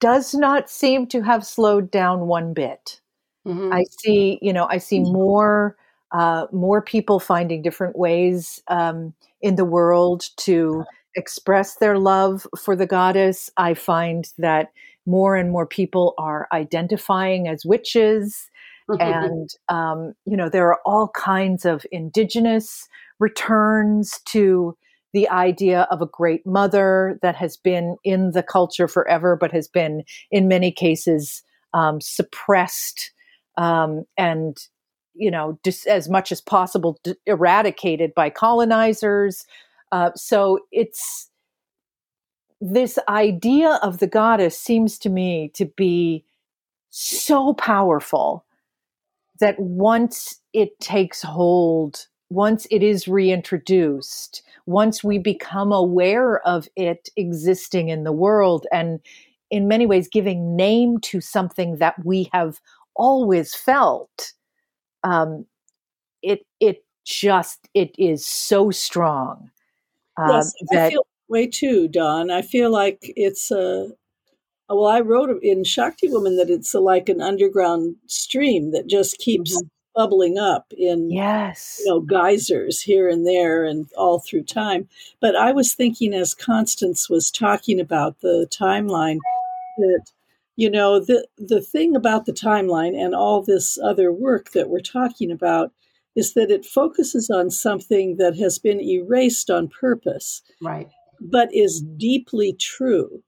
[0.00, 3.00] does not seem to have slowed down one bit.
[3.46, 3.72] Mhm.
[3.72, 5.76] I see, you know, I see more
[6.12, 10.84] uh, more people finding different ways um, in the world to
[11.16, 13.50] express their love for the goddess.
[13.56, 14.72] I find that
[15.06, 18.50] more and more people are identifying as witches,
[19.00, 24.76] and um, you know, there are all kinds of indigenous returns to
[25.12, 29.68] the idea of a great mother that has been in the culture forever, but has
[29.68, 31.42] been in many cases
[31.74, 33.10] um, suppressed
[33.56, 34.56] um, and
[35.14, 39.46] you know just as much as possible d- eradicated by colonizers.
[39.90, 41.28] Uh, so it's
[42.60, 46.24] this idea of the goddess seems to me to be
[46.90, 48.44] so powerful
[49.40, 57.08] that once it takes hold once it is reintroduced once we become aware of it
[57.16, 59.00] existing in the world and
[59.50, 62.60] in many ways giving name to something that we have
[62.96, 64.32] always felt
[65.04, 65.46] um,
[66.22, 69.50] it it just it is so strong
[70.16, 72.30] um, Yes, I feel that way too, Dawn.
[72.30, 73.90] I feel like it's a.
[74.68, 79.18] Well, I wrote in Shakti Woman that it's a, like an underground stream that just
[79.18, 79.68] keeps Mhm.
[79.94, 84.88] bubbling up in yes you know geysers here and there and all through time.
[85.20, 89.18] But I was thinking as Constance was talking about the timeline
[89.78, 90.04] that
[90.56, 94.80] you know the the thing about the timeline and all this other work that we're
[94.80, 95.72] talking about
[96.14, 100.88] is that it focuses on something that has been erased on purpose right.
[101.20, 103.22] but is deeply true.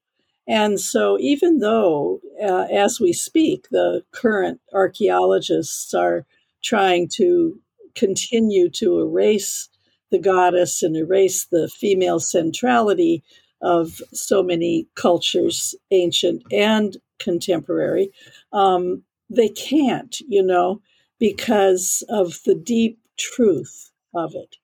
[0.47, 6.27] And so, even though, uh, as we speak, the current archaeologists are
[6.63, 7.59] trying to
[7.95, 9.71] continue to erase
[10.11, 13.23] the goddess and erase the female centrality
[13.63, 18.11] of so many cultures, ancient and contemporary,
[18.53, 20.81] um, they can't, you know,
[21.19, 24.57] because of the deep truth of it.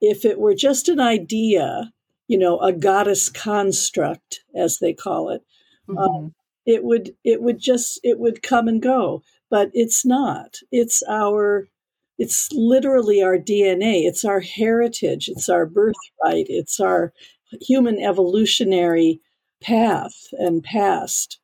[0.00, 1.92] If it were just an idea,
[2.28, 5.42] you know, a goddess construct, as they call it,
[5.88, 5.98] Mhm.
[5.98, 6.34] um,
[6.66, 9.22] it would it would just it would come and go.
[9.50, 10.58] But it's not.
[10.70, 11.68] It's our
[12.18, 14.04] it's literally our DNA.
[14.04, 15.28] It's our heritage.
[15.28, 16.46] It's our birthright.
[16.48, 17.12] It's our
[17.62, 19.20] human evolutionary
[19.62, 21.38] path and past.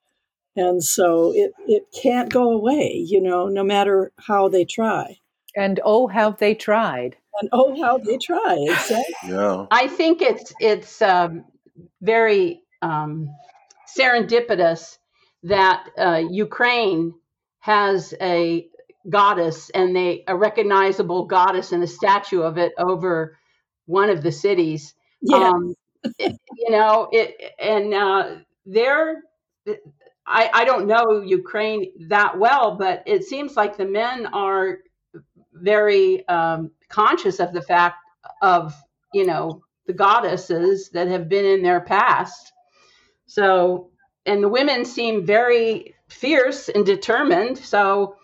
[0.57, 5.19] And so it, it can't go away, you know, no matter how they try.
[5.57, 9.15] and oh how they tried And oh, how they try, exactly.
[9.31, 9.67] Yeah.
[9.71, 11.45] I think it's it's um,
[12.01, 13.31] very um,
[13.99, 14.99] serendipitous
[15.45, 17.15] that uh, Ukraine
[17.61, 18.69] has a
[19.11, 23.37] goddess and they a recognizable goddess and a statue of it over
[23.87, 24.95] one of the cities.
[25.21, 25.51] Yeah.
[25.51, 25.75] Um,
[26.19, 28.37] it- you know it, and uh,
[28.67, 29.23] they're.
[30.27, 34.79] I, I don't know Ukraine that well, but it seems like the men are
[35.53, 37.97] very um, conscious of the fact
[38.43, 38.75] of
[39.13, 42.53] you know the goddesses that have been in their past.
[43.27, 43.91] So,
[44.25, 47.59] and the women seem very fierce and determined.
[47.59, 48.17] So,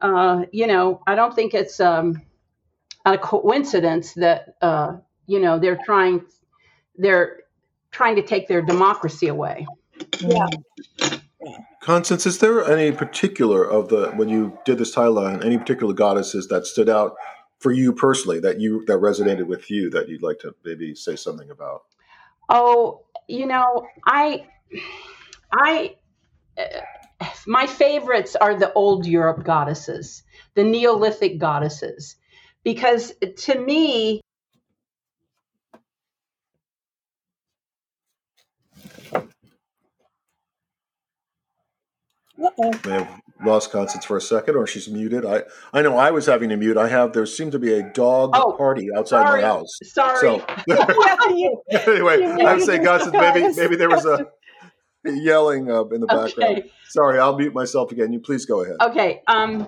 [0.00, 2.22] uh, you know, I don't think it's um,
[3.04, 6.24] a coincidence that uh, you know they're trying
[6.96, 7.40] they're
[7.90, 9.66] trying to take their democracy away.
[10.20, 10.46] Yeah.
[11.80, 16.48] Constance, is there any particular of the when you did this timeline, any particular goddesses
[16.48, 17.16] that stood out
[17.58, 21.16] for you personally that you that resonated with you that you'd like to maybe say
[21.16, 21.82] something about?
[22.48, 24.46] Oh, you know, I,
[25.52, 25.96] I,
[26.58, 30.22] uh, my favorites are the old Europe goddesses,
[30.54, 32.16] the Neolithic goddesses,
[32.64, 34.21] because to me,
[42.42, 42.72] Uh-oh.
[42.84, 45.24] May have lost Constance for a second, or she's muted.
[45.24, 46.76] I I know I was having to mute.
[46.76, 49.42] I have there seemed to be a dog Oh, party outside sorry.
[49.42, 49.78] my house.
[49.84, 50.44] sorry, So
[51.70, 54.26] anyway, I saying, the Constance, maybe maybe there was a
[55.04, 56.58] yelling uh, in the background.
[56.58, 58.12] okay, Sorry, I'll mute myself again.
[58.12, 58.76] You please go ahead.
[58.80, 59.22] okay.
[59.26, 59.66] Um,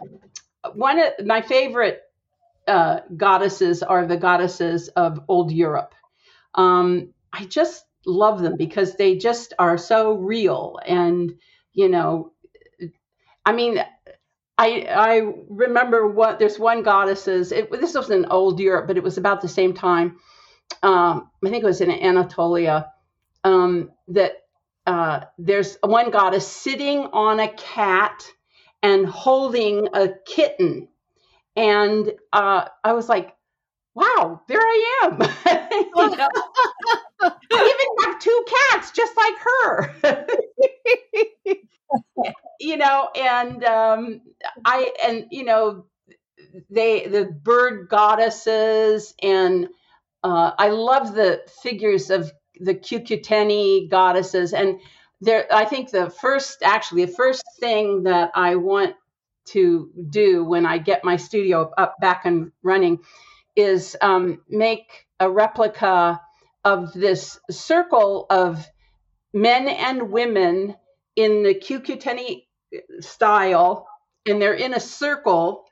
[0.75, 2.01] one of my favorite
[2.69, 5.95] uh, goddesses are the goddesses of old Europe.
[6.55, 11.33] Um, I just love them because they just are so real and
[11.73, 12.33] you know
[13.45, 13.79] I mean,
[14.59, 17.53] I I remember what there's one goddesses.
[17.53, 20.19] It, this was in old Europe, but it was about the same time.
[20.83, 22.91] Um, I think it was in Anatolia.
[23.45, 24.33] Um, that
[24.87, 28.25] uh, there's one goddess sitting on a cat
[28.83, 30.89] and holding a kitten.
[31.57, 33.35] And uh, I was like,
[33.95, 35.19] wow, there I am.
[37.23, 39.95] I even have two cats just like her.
[42.61, 44.21] you know, and um,
[44.65, 45.87] I, and, you know,
[46.71, 49.69] they, the bird goddesses, and
[50.23, 54.53] uh, I love the figures of the Cucuteni goddesses.
[54.53, 54.81] And
[55.21, 58.95] there, I think the first, actually, the first thing that I want
[59.47, 63.01] to do when I get my studio up back and running
[63.57, 66.21] is um, make a replica
[66.65, 68.67] of this circle of
[69.35, 70.77] men and women
[71.17, 72.45] in the Cucuteni
[73.01, 73.87] style,
[74.27, 75.65] and they're in a circle.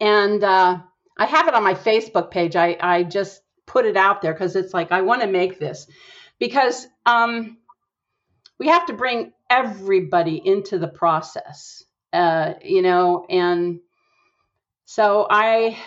[0.00, 0.78] And uh,
[1.18, 2.56] I have it on my Facebook page.
[2.56, 5.86] I, I just put it out there because it's like I want to make this
[6.38, 7.58] because um,
[8.58, 13.80] we have to bring everybody into the process, uh, you know, and
[14.84, 15.78] so I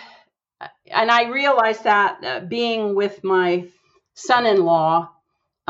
[0.86, 3.68] and I realized that uh, being with my
[4.14, 5.10] son-in-law,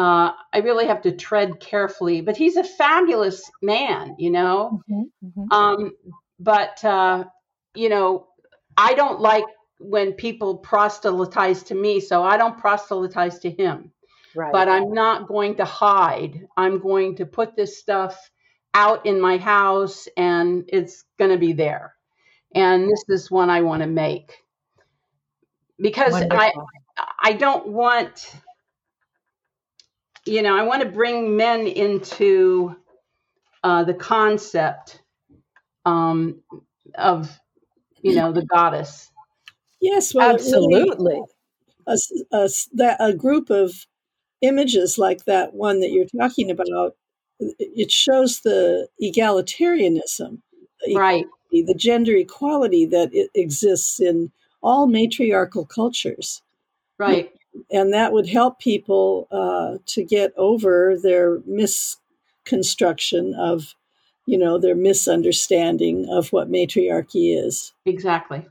[0.01, 2.23] uh, I really have to tread carefully.
[2.23, 4.83] But he's a fabulous man, you know.
[4.91, 5.53] Mm-hmm, mm-hmm.
[5.53, 5.93] Um,
[6.39, 7.25] but uh,
[7.75, 8.29] you know,
[8.79, 9.45] I don't like
[9.79, 13.93] when people proselytize to me, so I don't proselytize to him.
[14.35, 14.53] Right.
[14.53, 16.47] But I'm not going to hide.
[16.57, 18.31] I'm going to put this stuff
[18.73, 21.95] out in my house, and it's going to be there.
[22.55, 24.33] And this is one I want to make
[25.79, 26.39] because Wonderful.
[26.39, 26.53] I
[27.23, 28.35] I don't want
[30.31, 32.77] you know I want to bring men into
[33.65, 35.03] uh, the concept
[35.85, 36.41] um,
[36.95, 37.39] of
[38.03, 39.11] you know the goddess.
[39.81, 41.21] Yes, well, absolutely.
[41.87, 41.97] a,
[42.33, 43.87] a, that, a group of
[44.43, 46.97] images like that one that you're talking about,
[47.39, 50.41] it shows the egalitarianism,
[50.95, 51.25] right?
[51.51, 54.31] The gender equality that exists in
[54.63, 56.43] all matriarchal cultures.
[56.99, 57.33] Right.
[57.71, 63.75] And that would help people uh, to get over their misconstruction of,
[64.27, 67.73] you know, their misunderstanding of what matriarchy is.
[67.85, 68.47] Exactly.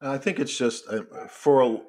[0.00, 1.80] I think it's just uh, for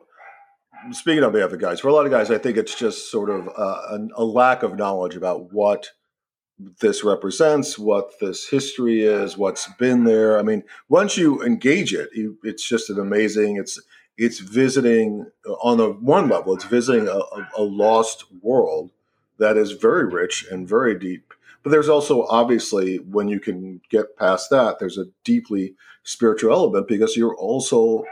[0.91, 3.29] speaking on behalf of guys, for a lot of guys, I think it's just sort
[3.29, 5.91] of uh, a, a, lack of knowledge about what
[6.81, 10.39] this represents, what this history is, what's been there.
[10.39, 13.57] I mean, once you engage it, you, it's just an amazing.
[13.57, 13.79] It's
[14.19, 15.25] it's visiting
[15.61, 16.53] on a one level.
[16.53, 17.21] It's visiting a,
[17.57, 18.91] a lost world
[19.37, 21.33] that is very rich and very deep.
[21.63, 26.89] But there's also obviously when you can get past that, there's a deeply spiritual element
[26.89, 28.03] because you're also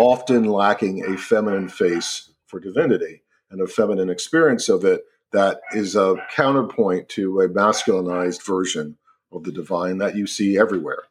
[0.00, 5.94] often lacking a feminine face for divinity and a feminine experience of it that is
[5.94, 8.96] a counterpoint to a masculinized version
[9.30, 11.04] of the divine that you see everywhere.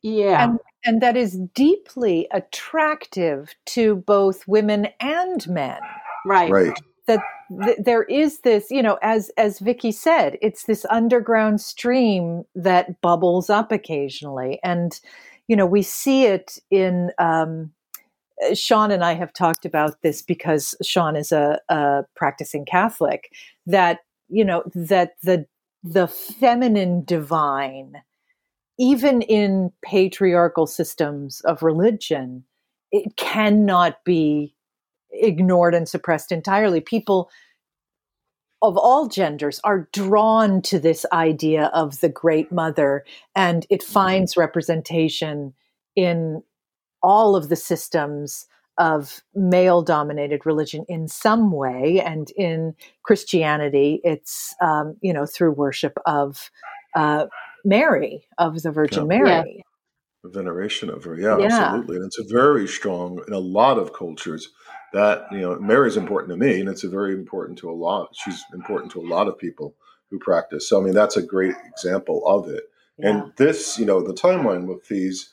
[0.00, 0.44] Yeah.
[0.44, 5.80] And, and that is deeply attractive to both women and men.
[6.24, 6.50] Right.
[6.50, 6.80] Right.
[7.06, 7.20] That
[7.64, 13.00] th- there is this, you know, as as Vicki said, it's this underground stream that
[13.00, 15.00] bubbles up occasionally, and
[15.48, 17.72] you know we see it in um,
[18.54, 23.32] Sean and I have talked about this because Sean is a, a practicing Catholic.
[23.66, 25.46] That you know that the
[25.82, 28.02] the feminine divine,
[28.80, 32.42] even in patriarchal systems of religion,
[32.90, 34.54] it cannot be
[35.12, 36.80] ignored and suppressed entirely.
[36.80, 37.30] People
[38.62, 43.04] of all genders are drawn to this idea of the great mother
[43.36, 45.52] and it finds representation
[45.94, 46.42] in
[47.02, 48.46] all of the systems
[48.78, 55.52] of male dominated religion in some way and in christianity it's um, you know through
[55.52, 56.50] worship of
[56.94, 57.26] uh,
[57.64, 59.18] mary of the virgin yeah.
[59.22, 60.30] mary yeah.
[60.30, 63.92] veneration of her yeah, yeah, absolutely and it's a very strong in a lot of
[63.92, 64.48] cultures
[64.92, 68.08] that you know mary's important to me and it's a very important to a lot
[68.12, 69.74] she's important to a lot of people
[70.10, 72.64] who practice so i mean that's a great example of it
[73.02, 75.30] and this you know the timeline with these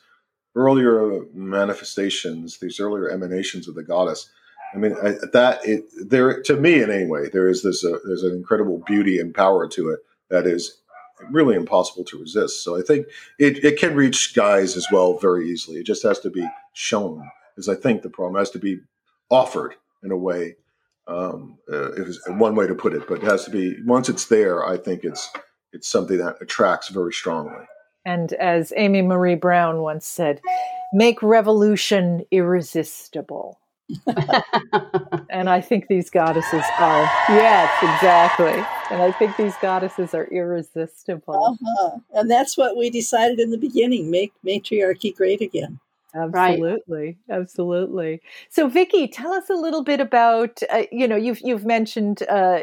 [0.58, 4.30] earlier manifestations, these earlier emanations of the goddess.
[4.74, 8.00] I mean, I, that it there to me in any way there is this uh,
[8.06, 10.00] there's an incredible beauty and power to it
[10.30, 10.82] that is
[11.30, 12.64] really impossible to resist.
[12.64, 13.08] So I think
[13.40, 15.78] it, it can reach guys as well very easily.
[15.78, 17.30] It just has to be shown.
[17.58, 18.80] Is I think the problem has to be
[19.30, 20.56] offered in a way.
[21.08, 24.26] Um, uh, is one way to put it, but it has to be once it's
[24.26, 24.66] there.
[24.68, 25.30] I think it's
[25.72, 27.66] it's something that attracts very strongly.
[28.06, 30.42] And as Amy Marie Brown once said,
[30.94, 33.60] make revolution irresistible.
[35.30, 38.64] and I think these goddesses are, yes, exactly.
[38.92, 41.58] And I think these goddesses are irresistible.
[41.62, 41.98] Uh-huh.
[42.14, 45.80] And that's what we decided in the beginning make matriarchy great again.
[46.16, 47.40] Absolutely, right.
[47.40, 48.22] absolutely.
[48.50, 50.62] So, Vicki, tell us a little bit about.
[50.70, 52.60] Uh, you know, you've you've mentioned uh,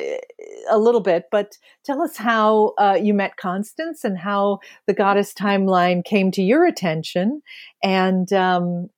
[0.68, 5.32] a little bit, but tell us how uh, you met Constance and how the goddess
[5.34, 7.42] timeline came to your attention,
[7.82, 8.88] and um,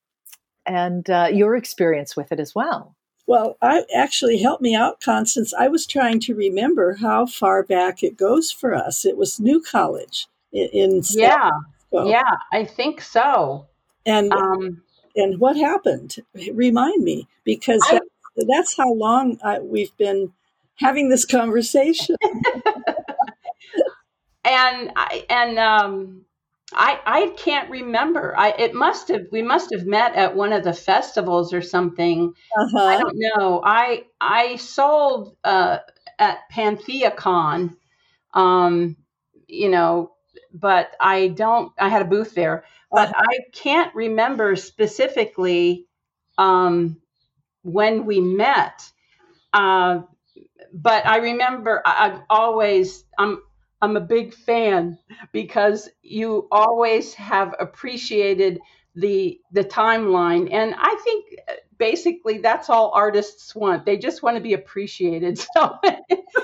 [0.67, 2.95] and uh, your experience with it as well.
[3.27, 5.53] Well, I actually helped me out, Constance.
[5.55, 9.05] I was trying to remember how far back it goes for us.
[9.05, 11.51] It was New College in, in yeah,
[11.93, 13.67] yeah, I think so.
[14.05, 14.83] And um,
[15.17, 16.17] and what happened?
[16.53, 18.01] Remind me, because I,
[18.37, 20.33] that, that's how long I, we've been
[20.77, 22.15] having this conversation.
[24.45, 26.26] and I and um,
[26.77, 28.35] I I can't remember.
[28.37, 32.35] I it must have we must have met at one of the festivals or something.
[32.57, 32.85] Uh-huh.
[32.85, 33.63] I don't know.
[33.65, 35.79] I I sold uh,
[36.19, 37.77] at PantheaCon,
[38.35, 38.97] um,
[39.49, 40.13] you know,
[40.53, 41.73] but I don't.
[41.79, 43.25] I had a booth there, but uh-huh.
[43.27, 45.87] I can't remember specifically
[46.37, 47.01] um,
[47.63, 48.83] when we met.
[49.53, 50.03] Uh,
[50.75, 53.41] but I remember I, I've always I'm
[53.83, 54.99] I'm a big fan
[55.33, 58.61] because you always have appreciated
[58.95, 63.85] the the timeline and I think uh, basically that's all artists want.
[63.85, 65.45] They just want to be appreciated.
[65.55, 65.79] So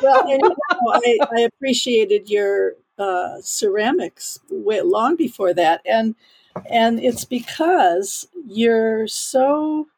[0.02, 0.54] well, and, you know,
[0.86, 6.14] I, I, appreciated your uh, ceramics way, long before that, and
[6.70, 9.88] and it's because you're so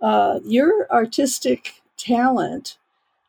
[0.00, 2.78] uh, your artistic talent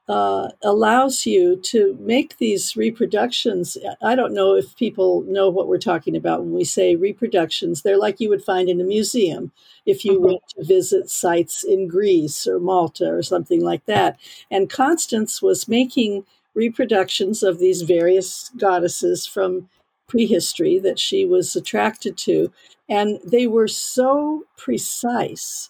[0.08, 3.78] uh, allows you to make these reproductions.
[4.02, 7.82] I don't know if people know what we're talking about when we say reproductions.
[7.82, 9.52] They're like you would find in a museum
[9.86, 10.26] if you mm-hmm.
[10.26, 14.18] went to visit sites in Greece or Malta or something like that.
[14.50, 19.70] And Constance was making reproductions of these various goddesses from
[20.08, 22.52] prehistory that she was attracted to.
[22.88, 25.70] And they were so precise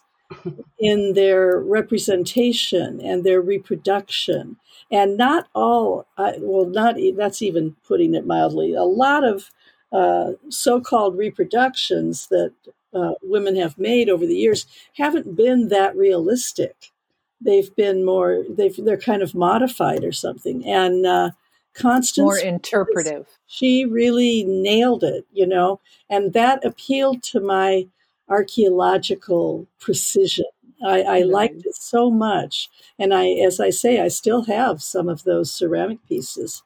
[0.78, 4.56] in their representation and their reproduction.
[4.90, 8.74] And not all, uh, well, not that's even putting it mildly.
[8.74, 9.50] A lot of
[9.92, 12.52] uh, so-called reproductions that
[12.94, 14.66] uh, women have made over the years
[14.96, 16.92] haven't been that realistic.
[17.40, 20.66] They've been more, they've they're kind of modified or something.
[20.66, 21.30] And uh,
[21.74, 23.28] Constance, more interpretive.
[23.46, 27.86] She really nailed it, you know, and that appealed to my
[28.28, 30.46] archaeological precision.
[30.84, 31.30] I, I mm-hmm.
[31.30, 32.68] liked it so much.
[32.98, 36.62] And I, as I say, I still have some of those ceramic pieces.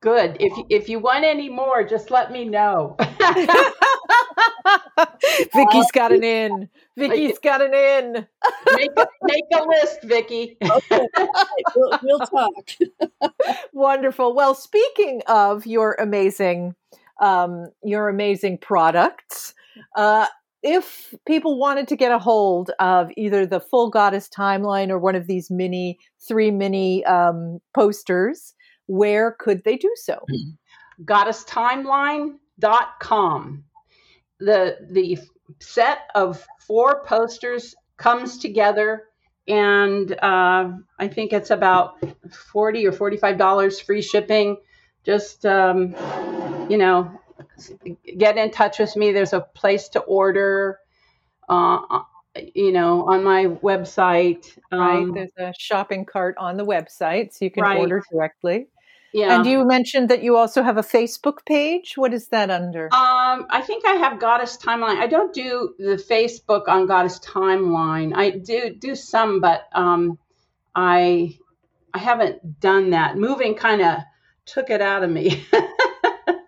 [0.00, 0.36] Good.
[0.38, 2.96] If if you want any more, just let me know.
[5.54, 6.68] Vicki's got an in.
[6.96, 8.26] Vicki's got an in.
[8.74, 10.56] make, a, make a list, Vicky.
[10.62, 11.08] okay.
[11.74, 12.52] We'll, we'll talk.
[13.72, 14.34] Wonderful.
[14.34, 16.74] Well, speaking of your amazing,
[17.20, 19.54] um, your amazing products,
[19.96, 20.26] uh,
[20.62, 25.14] if people wanted to get a hold of either the full goddess timeline or one
[25.14, 28.54] of these mini three mini um, posters
[28.88, 30.24] where could they do so?
[31.04, 33.64] Goddesstimeline.com
[34.38, 35.18] the the
[35.60, 39.04] set of four posters comes together
[39.48, 41.94] and uh, i think it's about
[42.52, 44.56] 40 or 45 dollars free shipping.
[45.04, 45.94] Just um,
[46.68, 47.10] you know
[48.18, 49.12] get in touch with me.
[49.12, 50.78] There's a place to order,
[51.48, 52.00] uh,
[52.54, 54.58] you know, on my website.
[54.72, 54.98] Right.
[54.98, 57.78] Um, There's a shopping cart on the website, so you can right.
[57.78, 58.68] order directly.
[59.12, 59.36] Yeah.
[59.36, 61.96] And you mentioned that you also have a Facebook page.
[61.96, 62.86] What is that under?
[62.92, 64.98] Um, I think I have Goddess Timeline.
[64.98, 68.12] I don't do the Facebook on Goddess Timeline.
[68.14, 70.18] I do do some, but um,
[70.74, 71.38] I
[71.94, 73.16] I haven't done that.
[73.16, 74.00] Moving kind of
[74.44, 75.46] took it out of me.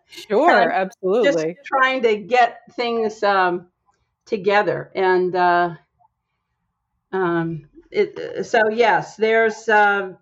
[0.09, 1.55] Sure, absolutely.
[1.55, 3.69] Just trying to get things um,
[4.25, 5.75] together, and uh,
[7.13, 10.13] um, it, so yes, there's uh,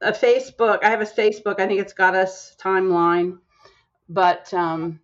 [0.00, 0.82] a Facebook.
[0.82, 1.60] I have a Facebook.
[1.60, 3.38] I think it's Goddess Timeline,
[4.08, 5.00] but um,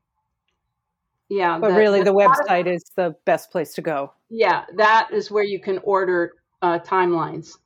[1.29, 1.59] yeah.
[1.59, 4.13] But the, really, the, the website is the best place to go.
[4.29, 6.33] Yeah, that is where you can order
[6.63, 7.59] uh, timelines.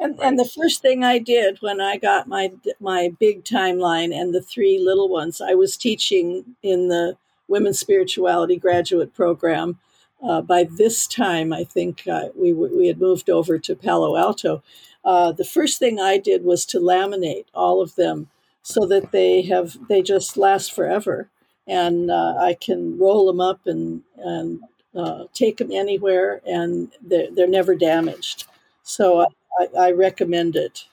[0.00, 0.28] And, right.
[0.28, 4.40] and the first thing I did when I got my my big timeline and the
[4.40, 7.16] three little ones, I was teaching in the
[7.48, 9.78] Women's Spirituality Graduate Program.
[10.22, 14.62] Uh, by this time, I think uh, we we had moved over to Palo Alto.
[15.04, 18.28] Uh, the first thing I did was to laminate all of them
[18.62, 21.28] so that they have they just last forever,
[21.66, 24.60] and uh, I can roll them up and and
[24.94, 28.46] uh, take them anywhere, and they're, they're never damaged.
[28.82, 29.26] So
[29.58, 30.84] I, I recommend it.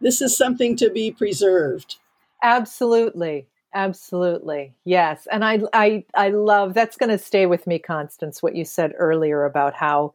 [0.00, 1.96] This is something to be preserved.
[2.42, 3.46] Absolutely.
[3.74, 4.72] Absolutely.
[4.84, 5.28] Yes.
[5.30, 8.92] And I I I love that's going to stay with me Constance what you said
[8.98, 10.12] earlier about how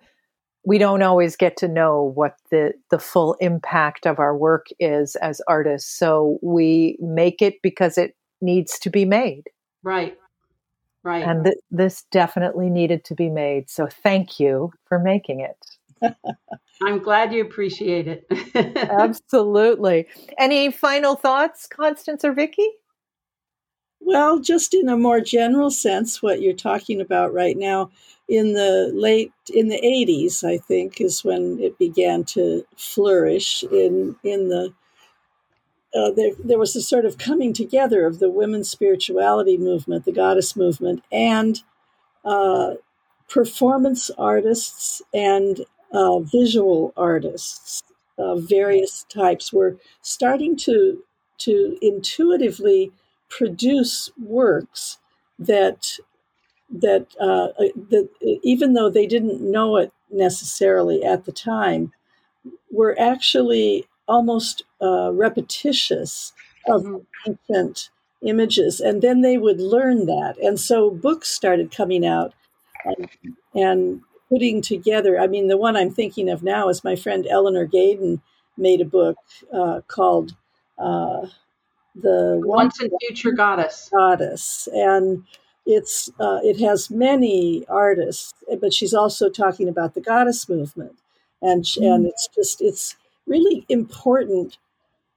[0.65, 5.15] we don't always get to know what the the full impact of our work is
[5.17, 5.89] as artists.
[5.97, 9.43] So we make it because it needs to be made.
[9.83, 10.17] Right.
[11.03, 11.23] Right.
[11.23, 13.69] And th- this definitely needed to be made.
[13.69, 15.74] So thank you for making it.
[16.83, 18.25] I'm glad you appreciate it.
[18.89, 20.07] Absolutely.
[20.37, 22.67] Any final thoughts, Constance or Vicki?
[24.01, 27.89] Well, just in a more general sense, what you're talking about right now,
[28.27, 34.15] in the late in the 80s, I think, is when it began to flourish in
[34.23, 34.73] in the
[35.95, 40.11] uh, there, there was a sort of coming together of the women's spirituality movement, the
[40.11, 41.61] goddess movement, and
[42.25, 42.73] uh,
[43.29, 45.65] performance artists and
[45.95, 47.81] uh, visual artists
[48.17, 51.03] of various types were starting to
[51.37, 52.91] to intuitively
[53.29, 54.97] produce works
[55.37, 55.97] that
[56.69, 58.09] that uh, uh, that
[58.43, 61.91] even though they didn't know it necessarily at the time,
[62.71, 66.33] were actually almost uh, repetitious
[66.67, 67.31] of mm-hmm.
[67.49, 67.89] ancient
[68.21, 72.33] images, and then they would learn that, and so books started coming out
[72.85, 73.09] and,
[73.53, 75.19] and putting together.
[75.19, 78.21] I mean, the one I'm thinking of now is my friend Elinor Gadon
[78.57, 79.17] made a book
[79.53, 80.35] uh, called
[80.77, 81.27] uh,
[81.95, 85.23] "The Once and Future Goddess." Goddess, and
[85.65, 90.97] it's uh, it has many artists, but she's also talking about the goddess movement,
[91.41, 91.95] and mm.
[91.95, 92.95] and it's just it's
[93.27, 94.57] really important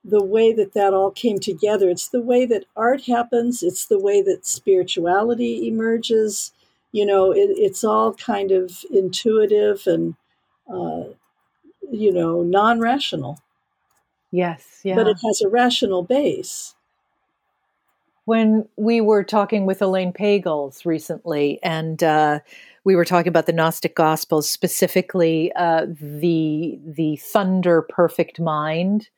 [0.05, 1.91] the way that that all came together.
[1.91, 3.63] It's the way that art happens.
[3.63, 6.53] It's the way that spirituality emerges
[6.93, 10.15] you know, it, it's all kind of intuitive and,
[10.73, 11.05] uh,
[11.91, 13.41] you know, non rational.
[14.31, 14.95] Yes, yeah.
[14.95, 16.75] But it has a rational base.
[18.25, 22.41] When we were talking with Elaine Pagels recently, and uh,
[22.85, 29.09] we were talking about the Gnostic Gospels, specifically uh, the the thunder perfect mind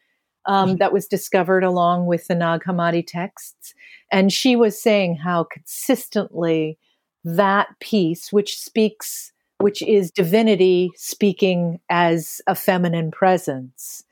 [0.47, 0.77] um, mm-hmm.
[0.77, 3.75] that was discovered along with the Nag Hammadi texts,
[4.12, 6.79] and she was saying how consistently
[7.25, 14.05] that piece, which speaks, which is divinity speaking as a feminine presence.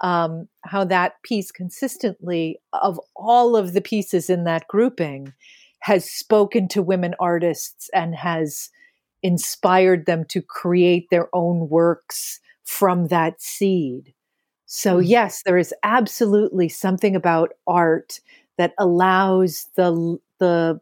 [0.00, 5.32] Um, how that piece consistently, of all of the pieces in that grouping,
[5.80, 8.70] has spoken to women artists and has
[9.22, 14.14] inspired them to create their own works from that seed.
[14.66, 15.08] So, mm-hmm.
[15.08, 18.20] yes, there is absolutely something about art
[18.56, 20.80] that allows the the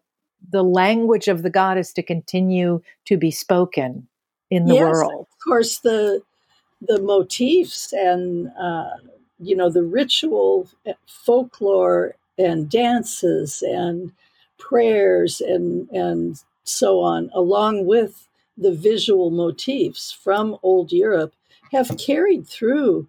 [0.50, 4.06] the language of the goddess to continue to be spoken
[4.50, 5.26] in the yes, world.
[5.30, 6.22] Of course, the
[6.80, 8.90] the motifs and uh,
[9.38, 14.12] you know the ritual eh, folklore and dances and
[14.58, 18.28] prayers and and so on, along with
[18.58, 21.34] the visual motifs from old Europe,
[21.72, 23.06] have carried through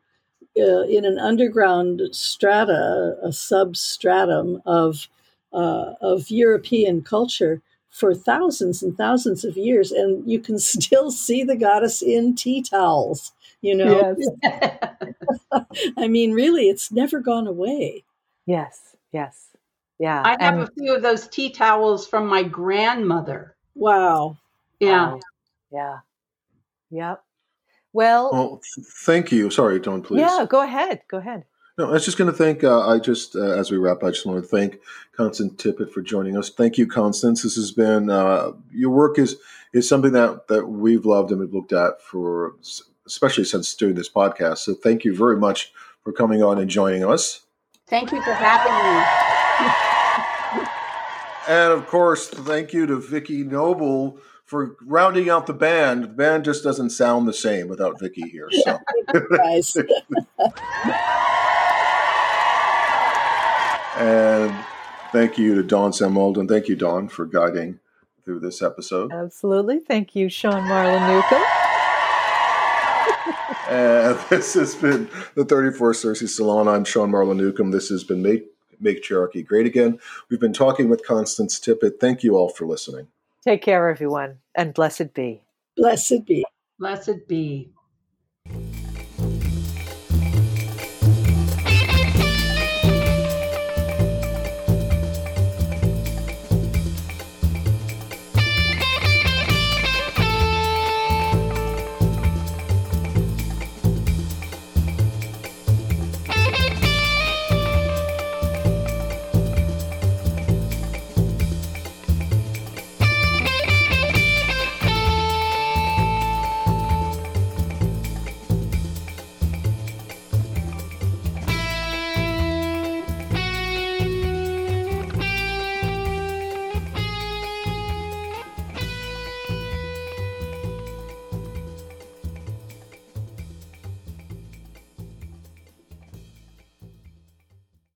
[0.59, 5.07] uh, in an underground strata, a substratum of
[5.53, 11.43] uh, of European culture for thousands and thousands of years, and you can still see
[11.43, 13.31] the goddess in tea towels.
[13.61, 14.77] You know, yes.
[15.97, 18.03] I mean, really, it's never gone away.
[18.45, 19.47] Yes, yes,
[19.99, 20.21] yeah.
[20.23, 23.55] I have and, a few of those tea towels from my grandmother.
[23.75, 24.37] Wow.
[24.79, 25.13] Yeah.
[25.13, 25.19] Wow.
[25.71, 25.97] Yeah.
[26.91, 27.23] Yep.
[27.93, 28.61] Well, well,
[29.05, 29.49] thank you.
[29.49, 30.19] Sorry, Dawn, please.
[30.19, 31.01] Yeah, go ahead.
[31.09, 31.45] Go ahead.
[31.77, 32.63] No, I was just going to thank.
[32.63, 34.79] Uh, I just, uh, as we wrap, I just want to thank
[35.15, 36.49] Constance Tippett for joining us.
[36.49, 37.43] Thank you, Constance.
[37.43, 39.37] This has been uh, your work is
[39.73, 42.55] is something that that we've loved and we've looked at for,
[43.05, 44.57] especially since doing this podcast.
[44.59, 45.71] So, thank you very much
[46.03, 47.45] for coming on and joining us.
[47.85, 49.03] Thank you for having me.
[51.47, 56.03] and of course, thank you to Vicki Noble for rounding out the band.
[56.03, 58.49] The band just doesn't sound the same without Vicki here.
[58.49, 58.79] So.
[63.97, 64.03] Nice.
[64.03, 64.65] And
[65.11, 66.13] thank you to Dawn Sam
[66.47, 67.79] Thank you, Dawn, for guiding
[68.23, 69.11] through this episode.
[69.11, 69.79] Absolutely.
[69.79, 71.41] Thank you, Sean Marla Newcomb.
[73.69, 76.67] and this has been the 34th Cersei Salon.
[76.67, 77.71] I'm Sean Marla Newcomb.
[77.71, 78.45] This has been Make,
[78.79, 79.99] Make Matriarchy Great Again.
[80.29, 81.99] We've been talking with Constance Tippett.
[81.99, 83.07] Thank you all for listening.
[83.43, 85.41] Take care, everyone, and blessed be.
[85.77, 86.45] Blessed be.
[86.79, 87.71] Blessed be.